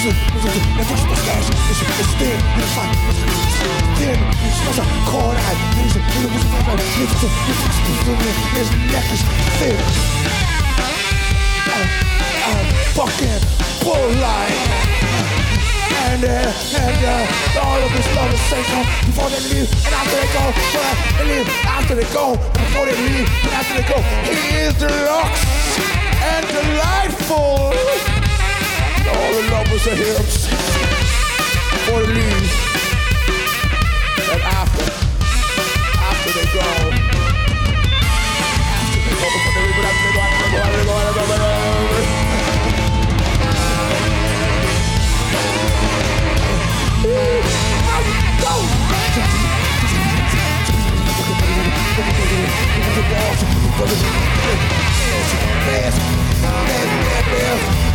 [0.00, 1.44] Listen, listen to my just mustache.
[1.68, 3.20] It's, it's thin, and it's like, it's
[4.00, 4.16] thin.
[4.16, 5.60] It's much like cold eyes.
[5.76, 9.20] Listen, listen, listen, listen, listen, listen, listen, his neck is
[9.60, 9.76] thin.
[10.80, 12.64] Uh, and, uh, and
[12.96, 13.44] fucking
[13.84, 14.56] bull-like.
[16.08, 20.16] And, uh, and uh, all of this love is sacred before they leave and after
[20.16, 20.48] they go.
[20.48, 20.88] Before
[21.20, 22.40] they leave, after they go.
[22.56, 24.00] Before they leave, after they go.
[24.24, 25.44] He is deluxe
[26.24, 28.19] and delightful.
[29.12, 30.22] All the lovers are here
[31.72, 32.70] before they leave
[34.32, 34.86] and after,
[36.10, 36.66] after they go.
[57.30, 57.89] Go,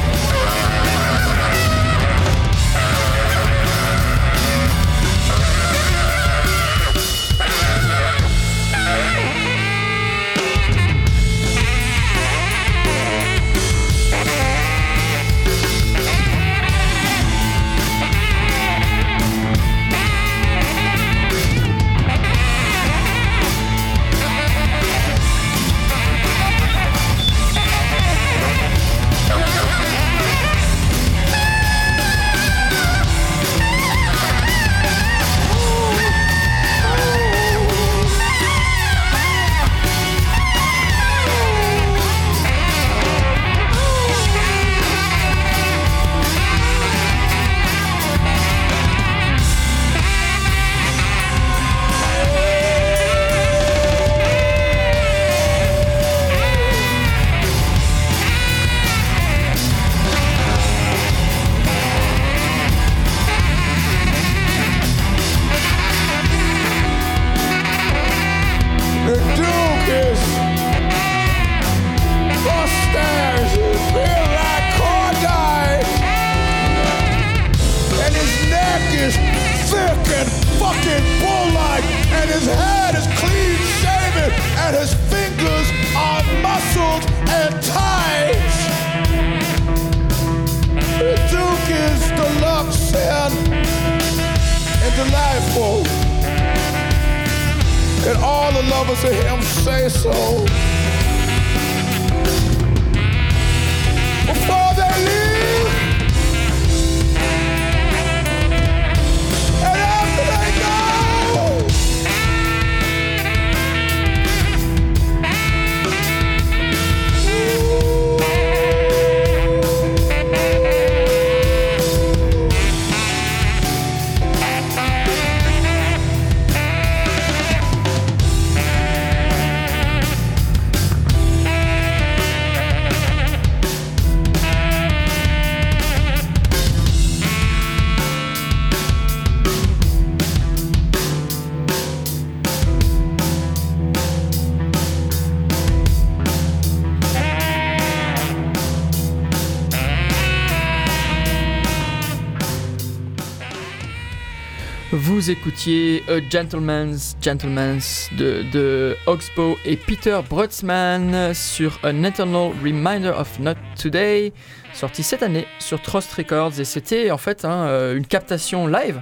[155.46, 163.40] écoutiez A Gentleman's Gentleman's de, de Oxbow et Peter Brutzmann sur An Eternal Reminder of
[163.40, 164.34] Not Today,
[164.74, 166.60] sorti cette année sur Trust Records.
[166.60, 169.00] Et c'était en fait hein, euh, une captation live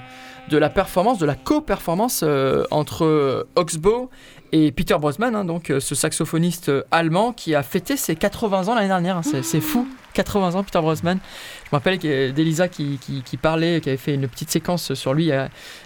[0.49, 4.09] de la performance, de la co-performance euh, entre Oxbow
[4.51, 8.75] et Peter Brosman, hein, donc euh, ce saxophoniste allemand qui a fêté ses 80 ans
[8.75, 9.15] l'année dernière.
[9.15, 9.21] hein.
[9.23, 11.19] c'est fou, 80 ans Peter Brosman.
[11.65, 12.99] Je me rappelle d'Elisa qui,
[13.41, 15.31] parlait, qui avait fait une petite séquence sur lui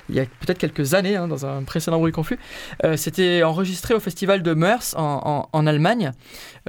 [0.09, 2.39] il y a, peut-être quelques années, hein, dans un précédent bruit confus.
[2.85, 6.11] Euh, c'était enregistré au festival de Meurs en, Allemagne.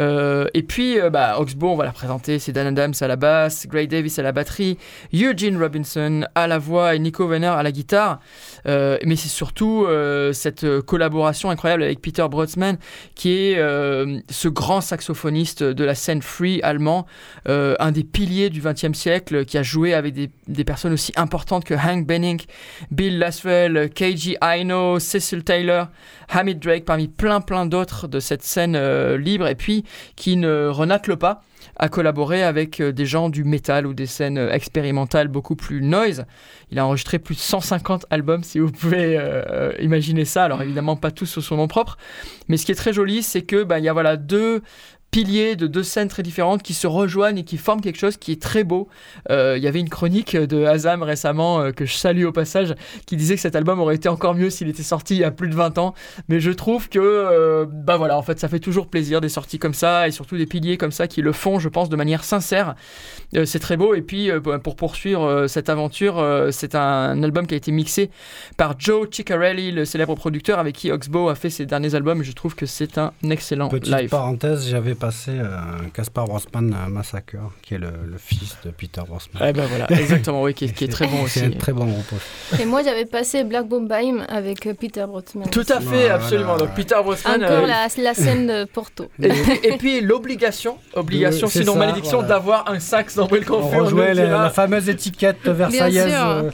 [0.01, 3.17] Euh, et puis, euh, bah, Oxbow, on va la présenter, c'est Dan Adams à la
[3.17, 4.79] basse, Gray Davis à la batterie,
[5.13, 8.19] Eugene Robinson à la voix et Nico Venner à la guitare.
[8.67, 9.87] Euh, mais c'est surtout
[10.33, 12.79] cette collaboration incroyable avec Peter Brotzmann,
[13.15, 13.57] qui est
[14.31, 17.07] ce grand saxophoniste de la scène free allemand,
[17.49, 21.65] euh, un des piliers du XXe siècle, qui a joué avec des, personnes aussi importantes
[21.65, 22.41] que Hank Benning,
[22.91, 25.89] Bill Laswell, KG Aino, Cecil Taylor,
[26.29, 29.85] Hamid Drake, parmi plein plein d'autres de cette scène euh, libre, et puis
[30.15, 31.43] qui ne renacle pas
[31.77, 36.27] à collaborer avec euh, des gens du métal ou des scènes expérimentales beaucoup plus noise.
[36.71, 39.19] Il a enregistré plus de 150 albums, si vous pouvez
[39.81, 40.45] imaginer ça.
[40.45, 41.97] Alors évidemment pas tous sous son nom propre,
[42.49, 44.63] mais ce qui est très joli, c'est que bah, il y a voilà deux
[45.11, 48.33] piliers de deux scènes très différentes qui se rejoignent et qui forment quelque chose qui
[48.33, 48.89] est très beau.
[49.31, 52.75] Euh, Il y avait une chronique de Azam récemment euh, que je salue au passage
[53.07, 55.31] qui disait que cet album aurait été encore mieux s'il était sorti il y a
[55.31, 55.95] plus de 20 ans.
[56.29, 59.59] Mais je trouve que, euh, bah voilà, en fait, ça fait toujours plaisir des sorties
[59.59, 62.23] comme ça et surtout des piliers comme ça qui le font, je pense, de manière
[62.23, 62.75] sincère.
[63.45, 63.95] C'est très beau.
[63.95, 68.11] Et puis, euh, pour poursuivre cette aventure, c'est un album qui a été mixé
[68.57, 72.23] par Joe Ciccarelli, le célèbre producteur avec qui Oxbow a fait ses derniers albums.
[72.23, 74.11] Je trouve que c'est un excellent Petite live.
[74.11, 75.47] parenthèse, j'avais passé euh,
[75.95, 79.43] Caspar Brosman euh, Massacre, qui est le, le fils de Peter Brosman.
[79.49, 81.39] Eh ben voilà, exactement, oui, qui est, qui est très bon aussi.
[81.41, 82.63] C'est un très bon groupe aussi.
[82.63, 85.49] Et moi, j'avais passé Black Bombay avec euh, Peter Brotzman.
[85.51, 86.55] Tout à fait, absolument.
[86.57, 86.67] voilà.
[86.67, 87.35] Donc Peter Brosnan.
[87.35, 89.11] Encore euh, la, la scène de Porto.
[89.23, 92.29] Et puis, et puis l'obligation, obligation sinon ça, malédiction, voilà.
[92.35, 96.09] d'avoir un sax dans Will On rejouait la, la fameuse étiquette versaillaise.
[96.09, 96.27] sûr.
[96.29, 96.51] euh,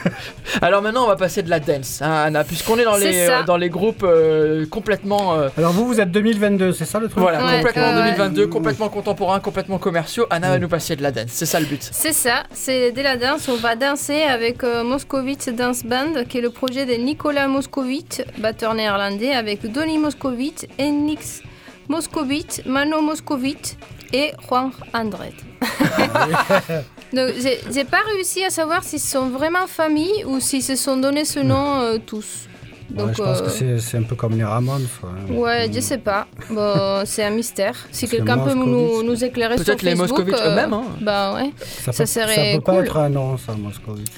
[0.62, 3.42] Alors maintenant, on va passer de la dance, hein, Anna, puisqu'on est dans les, euh,
[3.44, 5.34] dans les groupes euh, complètement.
[5.34, 7.20] euh, Alors vous, vous êtes 2022, c'est ça le truc?
[7.22, 8.10] Voilà, Ouais, complètement ouais.
[8.16, 10.26] 2022, complètement contemporain, complètement commerciaux.
[10.30, 10.52] Anna Mm.
[10.52, 11.88] va nous passer de la dance, c'est ça le but.
[11.92, 13.48] C'est ça, c'est dès la danse.
[13.48, 18.22] On va danser avec euh, Moscovitz Dance Band, qui est le projet de Nicolas Moscovitz,
[18.38, 21.42] batteur néerlandais, avec Donny Moscovitz, Enix
[21.88, 23.76] Moscovitz, Mano Moscovitz
[24.12, 25.32] et Juan Andret.
[27.12, 30.96] Donc j'ai j'ai pas réussi à savoir s'ils sont vraiment famille ou s'ils se sont
[30.96, 32.48] donné ce nom euh, tous.
[32.88, 34.86] Ouais, Donc, je pense euh, que c'est- c'est un peu comme les Ramones.
[35.00, 35.10] quoi.
[35.30, 36.26] Ouais, je sais pas.
[36.50, 37.74] Bon, c'est un mystère.
[37.90, 40.72] Si quelqu'un peut nous, nous éclairer sur Peut-être les Facebook, Moscovitz euh, eux-mêmes.
[40.72, 40.84] hein.
[41.00, 41.50] Bah ouais.
[41.84, 44.10] Ça, Ça peut, serait ça peut pas être un nom, ça, Moscovitz.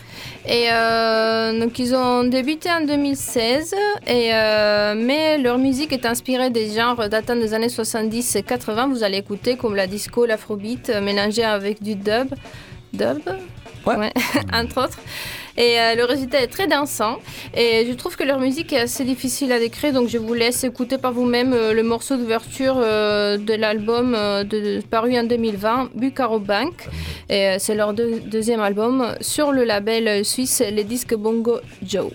[0.47, 3.75] Et euh, donc ils ont débuté en 2016,
[4.07, 8.89] et, euh, mais leur musique est inspirée des genres datant des années 70 et 80.
[8.89, 12.35] Vous allez écouter comme la disco, l'afrobeat, euh, mélangé avec du dub.
[12.93, 13.19] Dub?
[13.87, 14.13] Ouais.
[14.53, 14.99] entre autres.
[15.59, 17.17] Et euh, le résultat est très dansant.
[17.55, 20.63] Et je trouve que leur musique est assez difficile à décrire, donc je vous laisse
[20.65, 24.17] écouter par vous-même euh, le morceau d'ouverture euh, de l'album
[24.91, 26.75] paru en 2020, Bucaro Bank.
[27.29, 32.11] Et c'est leur deux- deuxième album sur le label suisse Les Disques Bongo Joe.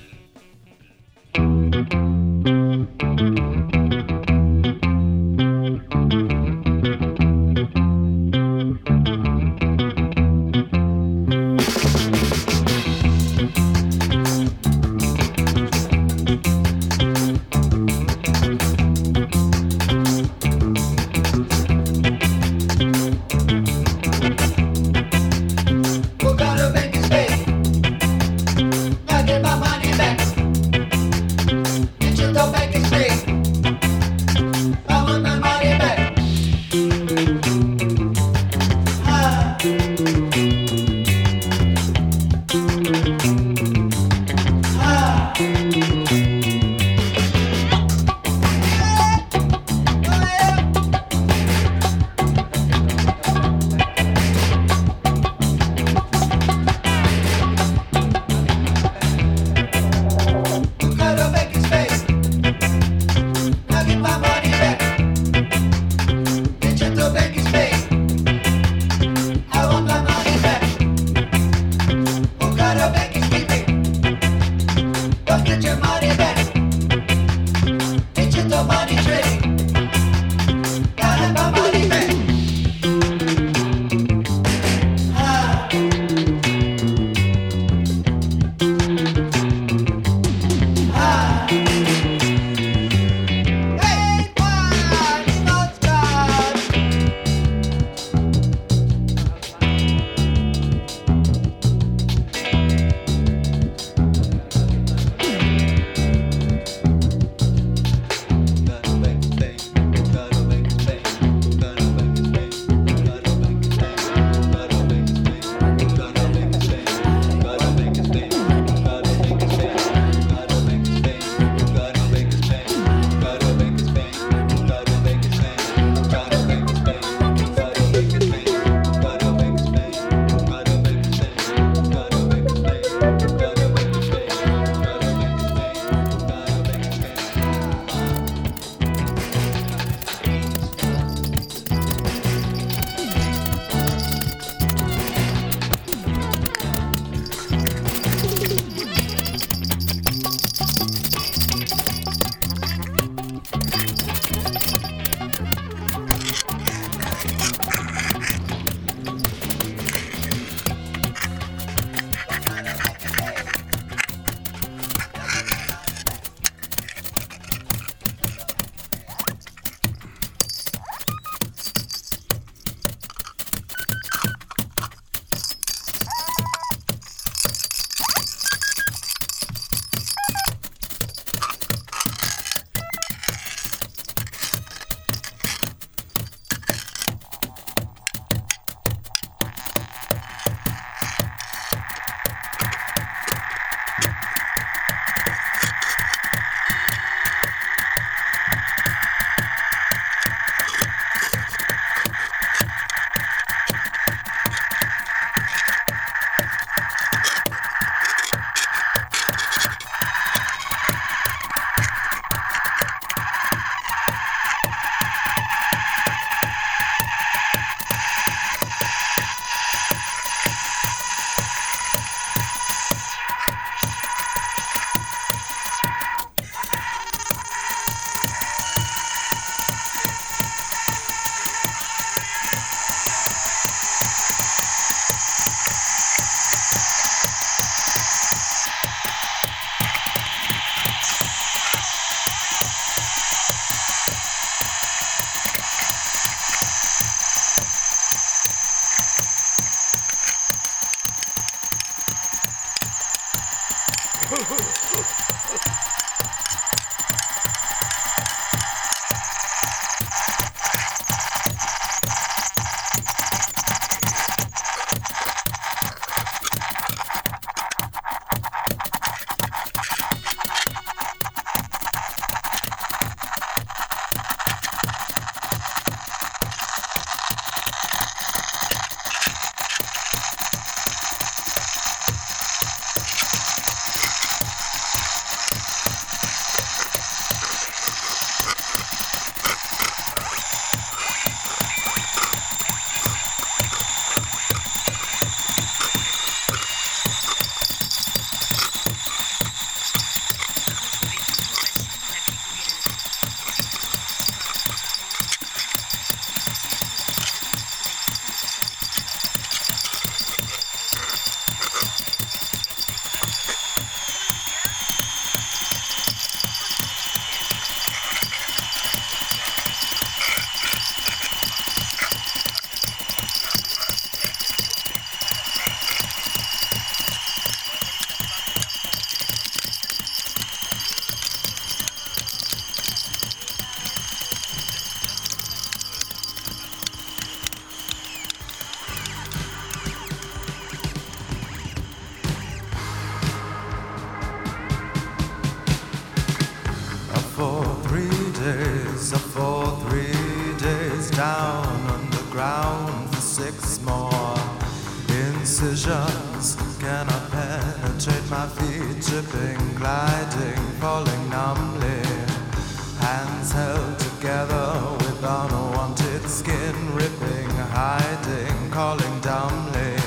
[363.14, 364.70] Hands held together
[365.02, 369.98] with unwanted skin, ripping, hiding, calling dumbly.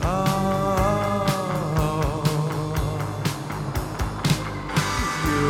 [0.00, 1.26] Oh,
[5.28, 5.46] you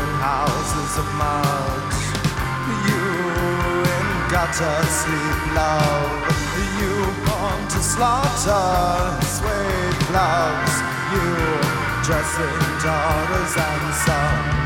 [0.00, 1.92] in houses of mud,
[2.88, 3.04] you
[3.96, 6.12] in gutter sleep, love.
[6.80, 6.94] You
[7.26, 8.64] born to slaughter,
[9.36, 10.69] suede gloves.
[12.10, 14.59] Dressing daughters and sons.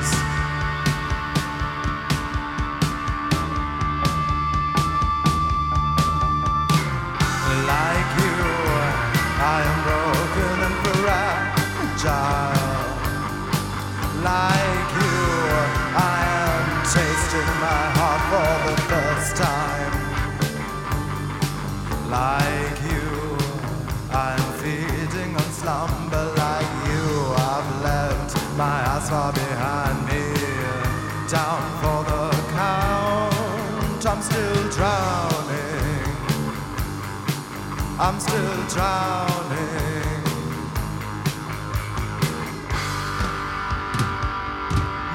[38.35, 40.24] Still drowning.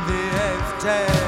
[0.07, 1.18] The eighth day,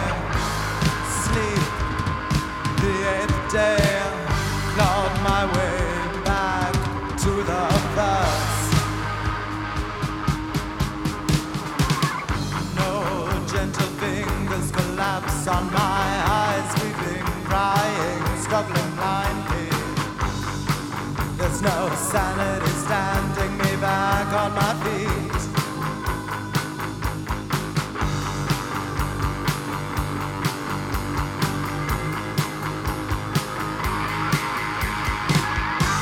[21.61, 25.41] No sanity standing me back on my feet.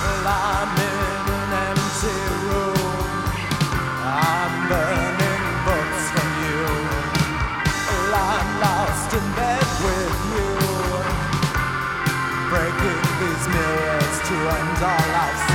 [0.02, 3.10] Well, I'm in an empty room.
[4.02, 6.64] I'm burning books from you.
[7.90, 10.50] Well, I'm lost in bed with you
[12.50, 15.49] breaking these mirrors to end all I've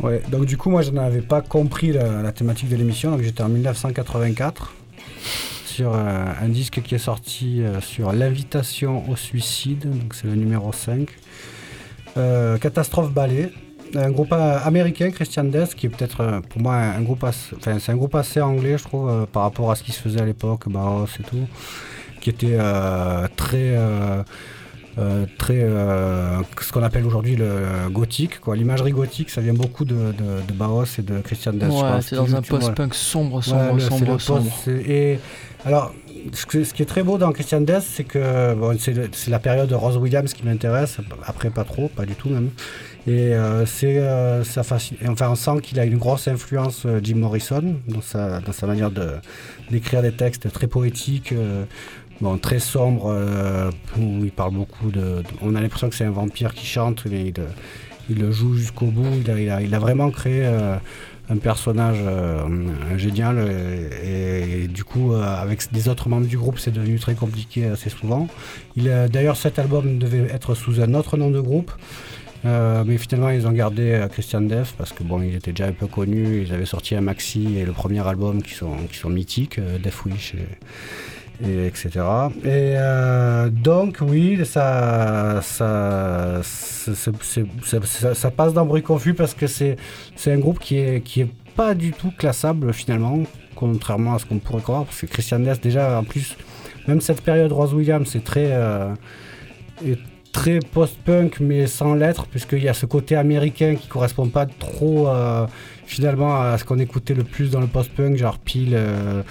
[0.00, 3.22] Ouais, donc du coup, moi, je n'avais pas compris la, la thématique de l'émission, donc
[3.22, 4.74] j'étais en 1984
[5.86, 10.72] euh, un disque qui est sorti euh, sur l'invitation au suicide, donc c'est le numéro
[10.72, 11.08] 5.
[12.16, 13.52] Euh, Catastrophe Ballet,
[13.94, 17.92] un groupe américain, Christian Death, qui est peut-être pour moi un groupe assez, enfin, c'est
[17.92, 20.68] un groupe assez anglais, je trouve, par rapport à ce qui se faisait à l'époque,
[20.68, 21.46] Baos et tout,
[22.20, 22.58] qui était
[23.36, 23.76] très
[25.38, 29.94] très euh, ce qu'on appelle aujourd'hui le gothique quoi l'imagerie gothique ça vient beaucoup de,
[29.94, 33.42] de, de Baos et de Christian Death je Ouais, c'est dans un post-punk sombre, Ouais,
[33.42, 34.52] sombre, le- c'est sombre, post- sombre.
[34.68, 35.18] Et
[35.64, 35.92] alors,
[36.32, 39.38] ce, que- ce qui est très beau dans Christian Death, c'est que bon, c'est la
[39.38, 40.98] période de Rose Williams qui m'intéresse.
[41.24, 42.50] Après, pas trop, pas du tout même.
[43.06, 44.96] Et euh, c'est euh, ça fascine.
[45.08, 48.66] Enfin, on sent qu'il a une grosse influence euh, Jim Morrison dans sa dans sa
[48.66, 49.12] manière de
[49.70, 51.32] d'écrire des textes très poétiques.
[51.32, 51.64] euh,
[52.20, 55.22] Bon, très sombre, euh, où il parle beaucoup de.
[55.40, 57.46] on a l'impression que c'est un vampire qui chante, mais il, euh,
[58.20, 59.06] le joue jusqu'au bout.
[59.24, 60.76] Il a, vraiment créé euh,
[61.30, 63.36] un personnage euh, génial.
[63.38, 67.90] euh, Et, du coup, avec des autres membres du groupe, c'est devenu très compliqué assez
[67.90, 68.26] souvent.
[68.76, 71.70] D'ailleurs, cet album devait être sous un autre nom de groupe.
[72.44, 75.72] Euh, mais finalement, ils ont gardé Christian Death parce que bon, il était déjà un
[75.72, 76.42] peu connu.
[76.42, 80.04] Ils avaient sorti un maxi et le premier album qui sont, qui sont mythiques, Death
[80.04, 80.34] Wish
[81.44, 81.90] et etc.
[82.42, 89.76] Et euh, donc, oui, ça, ça, ça, passe dans bruit confus parce que c'est
[90.26, 93.20] un groupe qui est, qui est pas du tout classable finalement,
[93.54, 94.84] contrairement à ce qu'on pourrait croire.
[94.84, 96.36] Parce que Christian Death, déjà, en plus,
[96.86, 98.48] même cette période Rose Williams, c'est très.
[98.52, 98.94] euh,
[99.84, 99.98] est
[100.32, 105.08] très post-punk mais sans l'être, puisqu'il y a ce côté américain qui correspond pas trop
[105.08, 105.46] euh,
[105.86, 109.22] finalement à ce qu'on écoutait le plus dans le post-punk, genre euh,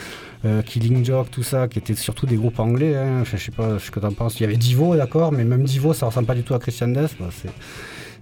[0.46, 2.96] euh, Killing Joke, tout ça, qui étaient surtout des groupes anglais.
[2.96, 3.22] hein.
[3.22, 4.40] Enfin, je sais pas ce que t'en penses.
[4.40, 6.90] Il y avait Divo, d'accord, mais même Divo, ça ressemble pas du tout à Christian
[6.90, 7.16] Death.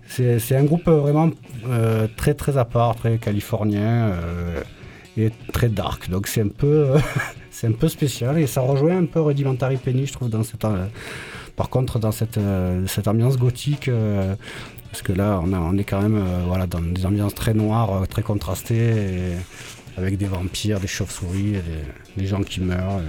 [0.08, 1.30] C'est- un groupe euh, vraiment
[1.68, 4.14] euh, très très à part, très californien
[5.18, 6.10] et très dark.
[6.10, 6.92] Donc c'est un peu
[7.52, 10.66] c'est un peu spécial et ça rejoint un peu Rudimentary Penny, je trouve, dans cette
[11.56, 12.38] par contre dans cette
[13.08, 13.90] ambiance gothique.
[14.92, 19.34] parce que là, on, est quand même voilà, dans des ambiances très noires, très contrastées,
[19.98, 21.56] avec des vampires, des chauves-souris,
[22.18, 22.98] des gens qui meurent.
[22.98, 23.02] euh.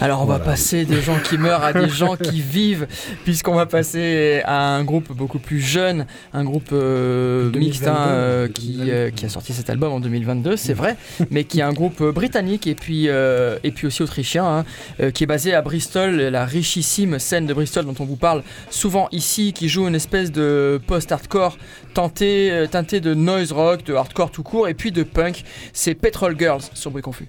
[0.00, 2.86] Alors on va passer des gens qui meurent à des gens qui vivent,
[3.24, 7.96] puisqu'on va passer à un groupe beaucoup plus jeune, un groupe euh, 2022, mixte hein,
[8.08, 8.52] euh, 2022.
[8.52, 10.96] qui, euh, qui a sorti cet album en 2022, c'est vrai,
[11.30, 14.64] mais qui est un groupe britannique et puis, euh, et puis aussi autrichien, hein,
[15.00, 18.42] euh, qui est basé à Bristol, la richissime scène de Bristol dont on vous parle
[18.70, 21.56] souvent ici, qui joue une espèce de post-hardcore
[21.94, 25.44] teinté, teinté de noise rock, de hardcore tout court, et puis de punk.
[25.72, 27.26] C'est Petrol Girls sur Bruit Confus.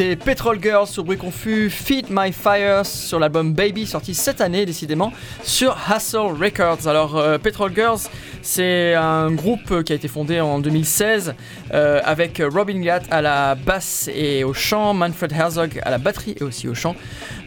[0.00, 5.12] Petrol Girls sur Bruit Confus, Feed My Fire sur l'album Baby sorti cette année décidément
[5.42, 6.88] sur Hustle Records.
[6.88, 8.00] Alors euh, Petrol Girls
[8.40, 11.34] c'est un groupe qui a été fondé en 2016
[11.74, 16.34] euh, avec Robin Gatt à la basse et au chant, Manfred Herzog à la batterie
[16.40, 16.96] et aussi au chant,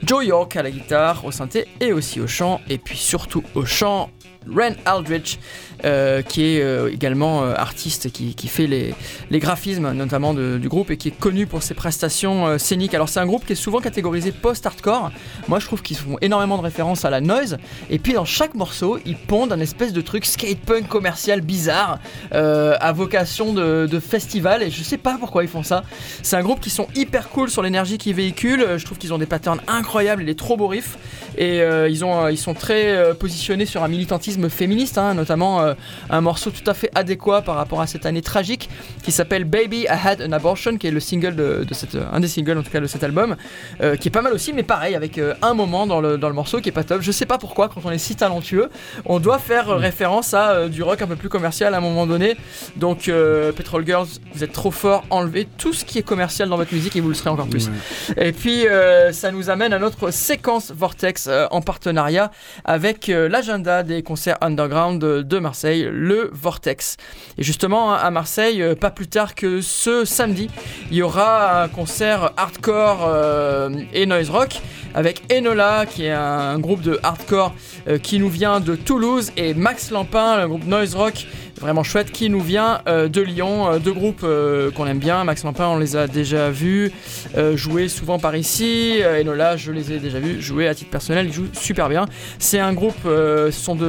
[0.04, 3.66] Joe York à la guitare, au synthé et aussi au chant et puis surtout au
[3.66, 4.12] chant
[4.50, 5.40] Ren Aldrich,
[5.86, 8.94] euh, qui est euh, également euh, artiste, qui, qui fait les,
[9.40, 12.94] graphismes notamment du groupe et qui est connu pour ses prestations scéniques.
[12.94, 15.12] Alors c'est un groupe qui est souvent catégorisé post-hardcore.
[15.48, 17.58] Moi je trouve qu'ils font énormément de références à la noise.
[17.90, 22.00] Et puis dans chaque morceau, ils pondent un espèce de truc skate punk commercial bizarre
[22.32, 25.84] à vocation de, festival et je sais pas pourquoi ils font ça.
[26.22, 28.78] C'est un groupe qui sont hyper cool sur l'énergie qu'ils véhiculent.
[28.78, 30.98] Je trouve qu'ils ont des patterns incroyables et des trop beaux riffs
[31.38, 35.74] et ils, ils sont très positionnés sur un militantisme féministe, hein, notamment euh,
[36.10, 38.70] un morceau tout à fait adéquat par rapport à cette année tragique
[39.02, 42.20] qui s'appelle Baby I Had an Abortion, qui est le single de, de cette, un
[42.20, 43.36] des singles en tout cas de cet album,
[43.82, 46.28] euh, qui est pas mal aussi, mais pareil avec euh, un moment dans le, dans
[46.28, 47.02] le morceau qui est pas top.
[47.02, 48.70] Je sais pas pourquoi quand on est si talentueux,
[49.06, 51.82] on doit faire euh, référence à euh, du rock un peu plus commercial à un
[51.82, 52.38] moment donné.
[52.76, 56.58] Donc euh, Petrol Girls, vous êtes trop fort, enlevez tout ce qui est commercial dans
[56.58, 57.70] votre musique et vous le serez encore plus.
[58.18, 62.32] Et puis euh, ça nous amène à notre séquence Vortex euh, en partenariat
[62.66, 66.98] avec euh, l'agenda des concerts underground de, Marseille, le Vortex.
[67.38, 70.50] Et justement à Marseille, euh, pas plus tard que ce samedi,
[70.92, 74.62] il y aura un concert hardcore euh, et noise rock
[74.94, 77.54] avec Enola qui est un groupe de hardcore
[77.88, 81.26] euh, qui nous vient de Toulouse et Max Lampin, le groupe noise rock
[81.60, 85.24] vraiment chouette qui nous vient euh, de Lyon, euh, deux groupes euh, qu'on aime bien.
[85.24, 86.92] Max Lampin, on les a déjà vus
[87.38, 89.02] euh, jouer souvent par ici.
[89.04, 92.06] Enola, je les ai déjà vus jouer à titre personnel, ils jouent super bien.
[92.40, 93.08] C'est un groupe,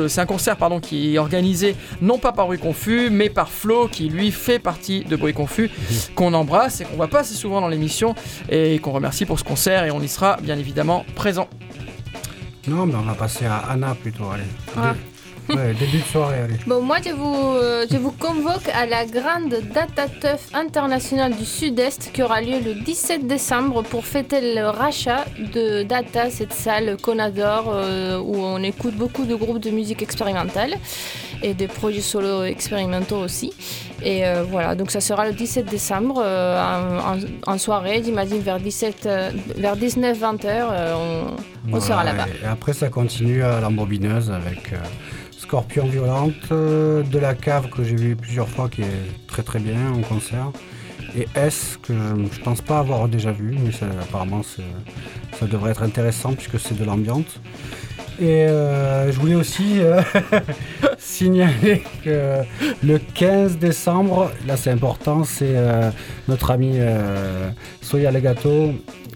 [0.08, 3.88] c'est un concert pardon qui est organisé non pas par Bruit Confus, mais par Flo
[3.88, 5.70] qui lui fait partie de Bruit Confus,
[6.14, 8.14] qu'on embrasse et qu'on voit pas assez souvent dans l'émission
[8.48, 11.48] et qu'on remercie pour ce concert et on y sera bien évidemment présent.
[12.66, 14.44] Non, mais on va passer à Anna plutôt, allez.
[14.76, 14.94] Ah.
[15.48, 16.54] Ouais, début de soirée, allez.
[16.66, 21.44] Bon, moi, je vous, euh, je vous convoque à la grande Data Tough internationale du
[21.44, 26.96] Sud-Est qui aura lieu le 17 décembre pour fêter le rachat de Data, cette salle
[27.02, 30.74] qu'on adore euh, où on écoute beaucoup de groupes de musique expérimentale
[31.42, 33.52] et des projets solo expérimentaux aussi.
[34.02, 36.24] Et euh, voilà, donc ça sera le 17 décembre
[37.46, 39.08] en, soirée, j'imagine vers 17,
[39.56, 42.26] vers 19-20 heures, on, on sera là-bas.
[42.42, 44.72] Et après, ça continue à l'embobineuse avec
[45.44, 49.58] Scorpion Violente, euh, de la cave que j'ai vu plusieurs fois qui est très très
[49.58, 50.50] bien en concert.
[51.14, 53.70] Et S que je, je pense pas avoir déjà vu, mais
[54.00, 57.40] apparemment ça devrait être intéressant puisque c'est de l'ambiance.
[58.18, 60.00] Et euh, je voulais aussi euh,
[60.98, 62.38] signaler que
[62.82, 65.56] le 15 décembre, là c'est important, c'est
[66.26, 66.78] notre ami
[67.82, 68.72] Soya Legato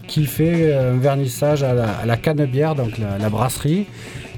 [0.07, 3.87] qui fait un vernissage à la, à donc la brasserie.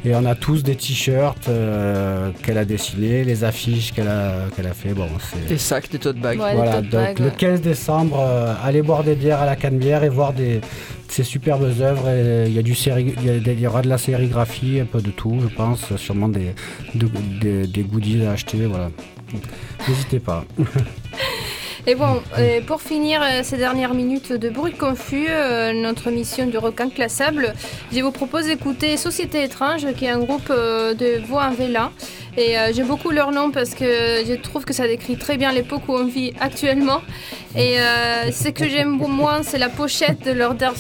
[0.04, 4.66] Et on a tous des t-shirts euh, qu'elle a dessinés, les affiches qu'elle a, qu'elle
[4.66, 4.94] a fait.
[4.94, 5.48] Bon, c'est.
[5.48, 6.40] Des sacs, des tote bags.
[6.40, 7.34] Ouais, Voilà, tote donc bags, le ouais.
[7.38, 10.60] 15 décembre, euh, allez boire des bières à la Canebière et voir des,
[11.08, 12.10] ces superbes œuvres.
[12.10, 15.02] Et Il y, a du séri- il y, a aura de la sérigraphie, un peu
[15.02, 15.96] de tout, je pense.
[15.98, 16.56] Sûrement des,
[16.96, 17.08] de-
[17.40, 18.66] des- des goodies à acheter.
[18.66, 18.90] Voilà.
[19.88, 20.46] N'hésitez pas.
[21.88, 26.46] Et bon, euh, pour finir euh, ces dernières minutes de bruit confus, euh, notre mission
[26.46, 27.54] du requin classable,
[27.92, 31.92] je vous propose d'écouter Société étrange, qui est un groupe de voix en vélin.
[32.38, 33.84] Et euh, j'aime beaucoup leur nom parce que
[34.26, 37.02] je trouve que ça décrit très bien l'époque où on vit actuellement.
[37.58, 40.74] Et euh, ce que j'aime moins, c'est la pochette de leur der-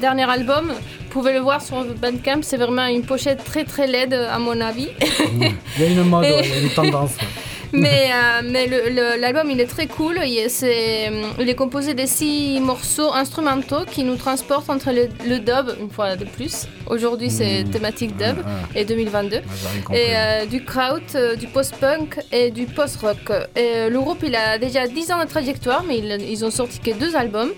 [0.00, 0.68] dernier album.
[0.68, 4.60] Vous pouvez le voir sur Bandcamp, c'est vraiment une pochette très très laide à mon
[4.60, 4.88] avis.
[5.78, 7.12] Il y a une mode, ouais, il y a une tendance.
[7.84, 8.68] Mais, euh, mais
[9.18, 10.20] l'album il est très cool.
[10.24, 11.10] Il est, c'est,
[11.40, 15.90] il est composé de six morceaux instrumentaux qui nous transportent entre le, le dub, une
[15.90, 16.66] fois de plus.
[16.86, 17.70] Aujourd'hui c'est Mmh.
[17.70, 19.40] thématique dub Ah, et 2022.
[19.90, 19.96] ah.
[19.96, 23.30] Et euh, du kraut, euh, du post-punk et du post-rock.
[23.56, 26.92] Le groupe il a déjà 10 ans de trajectoire, mais ils, ils ont sorti que
[26.92, 27.50] deux albums.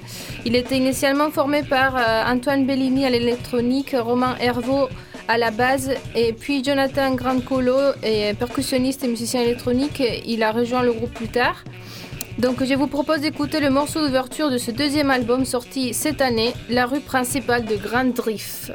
[0.47, 1.95] Il était initialement formé par
[2.27, 4.89] Antoine Bellini à l'électronique, Romain Hervaux
[5.29, 10.83] à la base, et puis Jonathan Grandcolo, et percussionniste et musicien électronique, il a rejoint
[10.83, 11.65] le groupe plus tard.
[12.39, 16.53] Donc je vous propose d'écouter le morceau d'ouverture de ce deuxième album sorti cette année,
[16.69, 18.73] La rue principale de Grand Drift.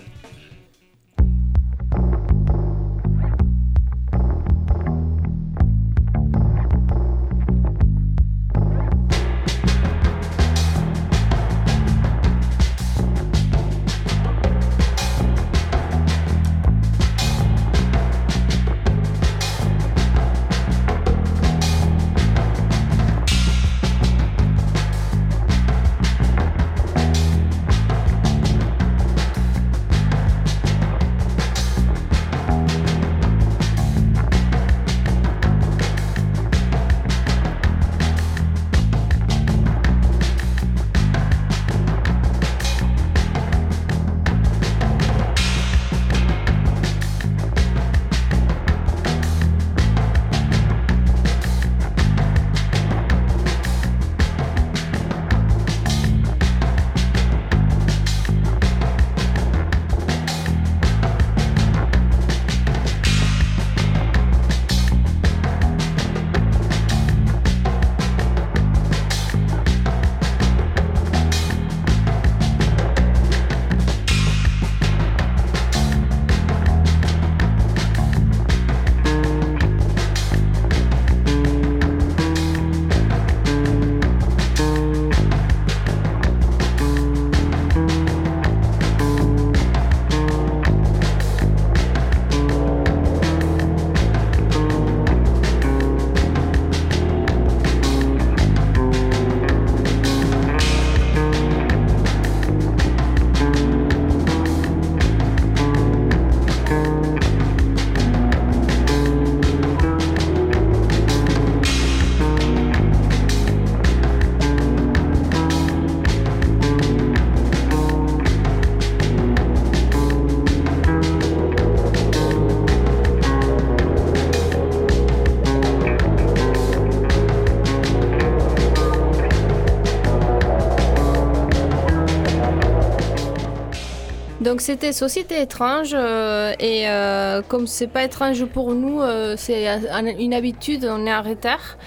[134.51, 139.65] Donc c'était Société étrange euh, et euh, comme c'est pas étrange pour nous, euh, c'est
[139.65, 141.77] un- une habitude, on est en retard.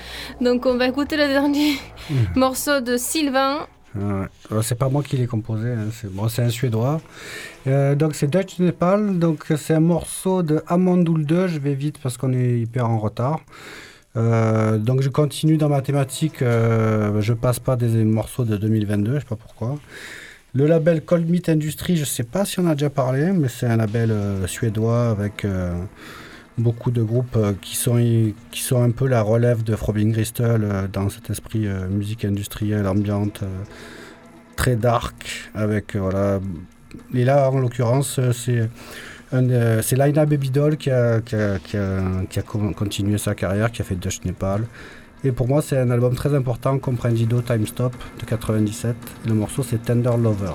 [0.41, 1.75] Donc on va écouter le dernier
[2.35, 3.67] morceau de Sylvain.
[3.95, 4.25] Ouais.
[4.51, 7.03] Alors, C'est pas moi qui l'ai composé, hein, c'est bon, un suédois.
[7.67, 12.17] Donc c'est Dutch Nepal, donc c'est un morceau de Amandoul 2, je vais vite parce
[12.17, 13.41] qu'on est hyper en retard.
[14.17, 19.17] Euh, donc je continue dans ma thématique, euh, je passe pas des morceaux de 2022,
[19.17, 19.77] je sais pas pourquoi.
[20.57, 23.67] Le label Cold Meat Industry, je sais pas si on a déjà parlé, mais c'est
[23.67, 25.75] un label euh, suédois avec euh,
[26.59, 27.97] beaucoup de groupes euh, qui, sont,
[28.81, 33.43] un peu la relève de Frobing Crystal euh, dans cet esprit musique industrielle, ambiante,
[34.55, 36.39] très dark, avec voilà.
[37.13, 38.69] Et là, en l'occurrence, c'est
[39.33, 42.43] c'est Laina Babydoll qui a, qui, a,
[42.77, 44.63] continué sa carrière, qui a fait Dutch Nepal.
[45.25, 48.95] Et pour moi, c'est un album très important, Comprendido Time Stop de 97.
[49.25, 50.53] Et le morceau, c'est Tender Lover.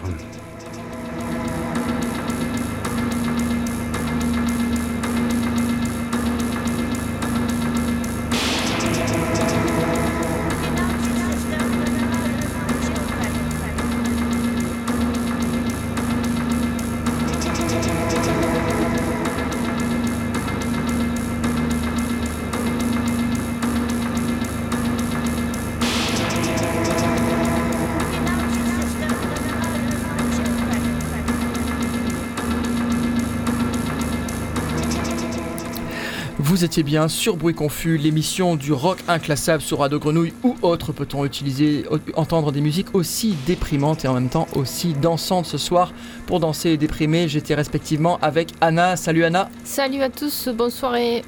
[36.70, 41.26] Étiez bien sur Bruit Confus, l'émission du rock inclassable sur Radio Grenouille ou autre peut-on
[41.26, 45.92] utiliser, entendre des musiques aussi déprimantes et en même temps aussi dansantes ce soir.
[46.28, 48.98] Pour danser et déprimer, j'étais respectivement avec Anna.
[48.98, 49.50] Salut Anna.
[49.64, 51.24] Salut à tous, bonne soirée.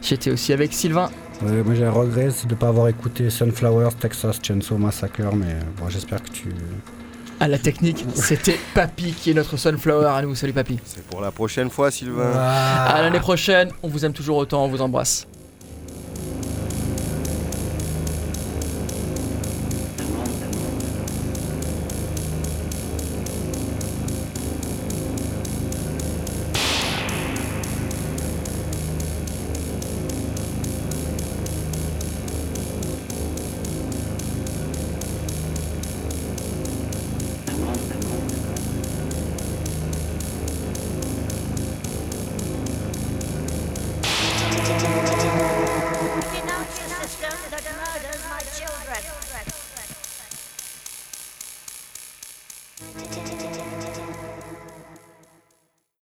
[0.00, 1.10] J'étais aussi avec Sylvain.
[1.42, 5.34] Ouais, moi, j'ai un regret, c'est de ne pas avoir écouté Sunflowers, Texas Chainsaw Massacre,
[5.34, 6.50] mais bon, j'espère que tu.
[7.40, 10.34] À la technique, c'était Papy qui est notre sunflower à nous.
[10.34, 10.78] Salut Papy.
[10.84, 12.32] C'est pour la prochaine fois, Sylvain.
[12.36, 15.26] À l'année prochaine, on vous aime toujours autant, on vous embrasse.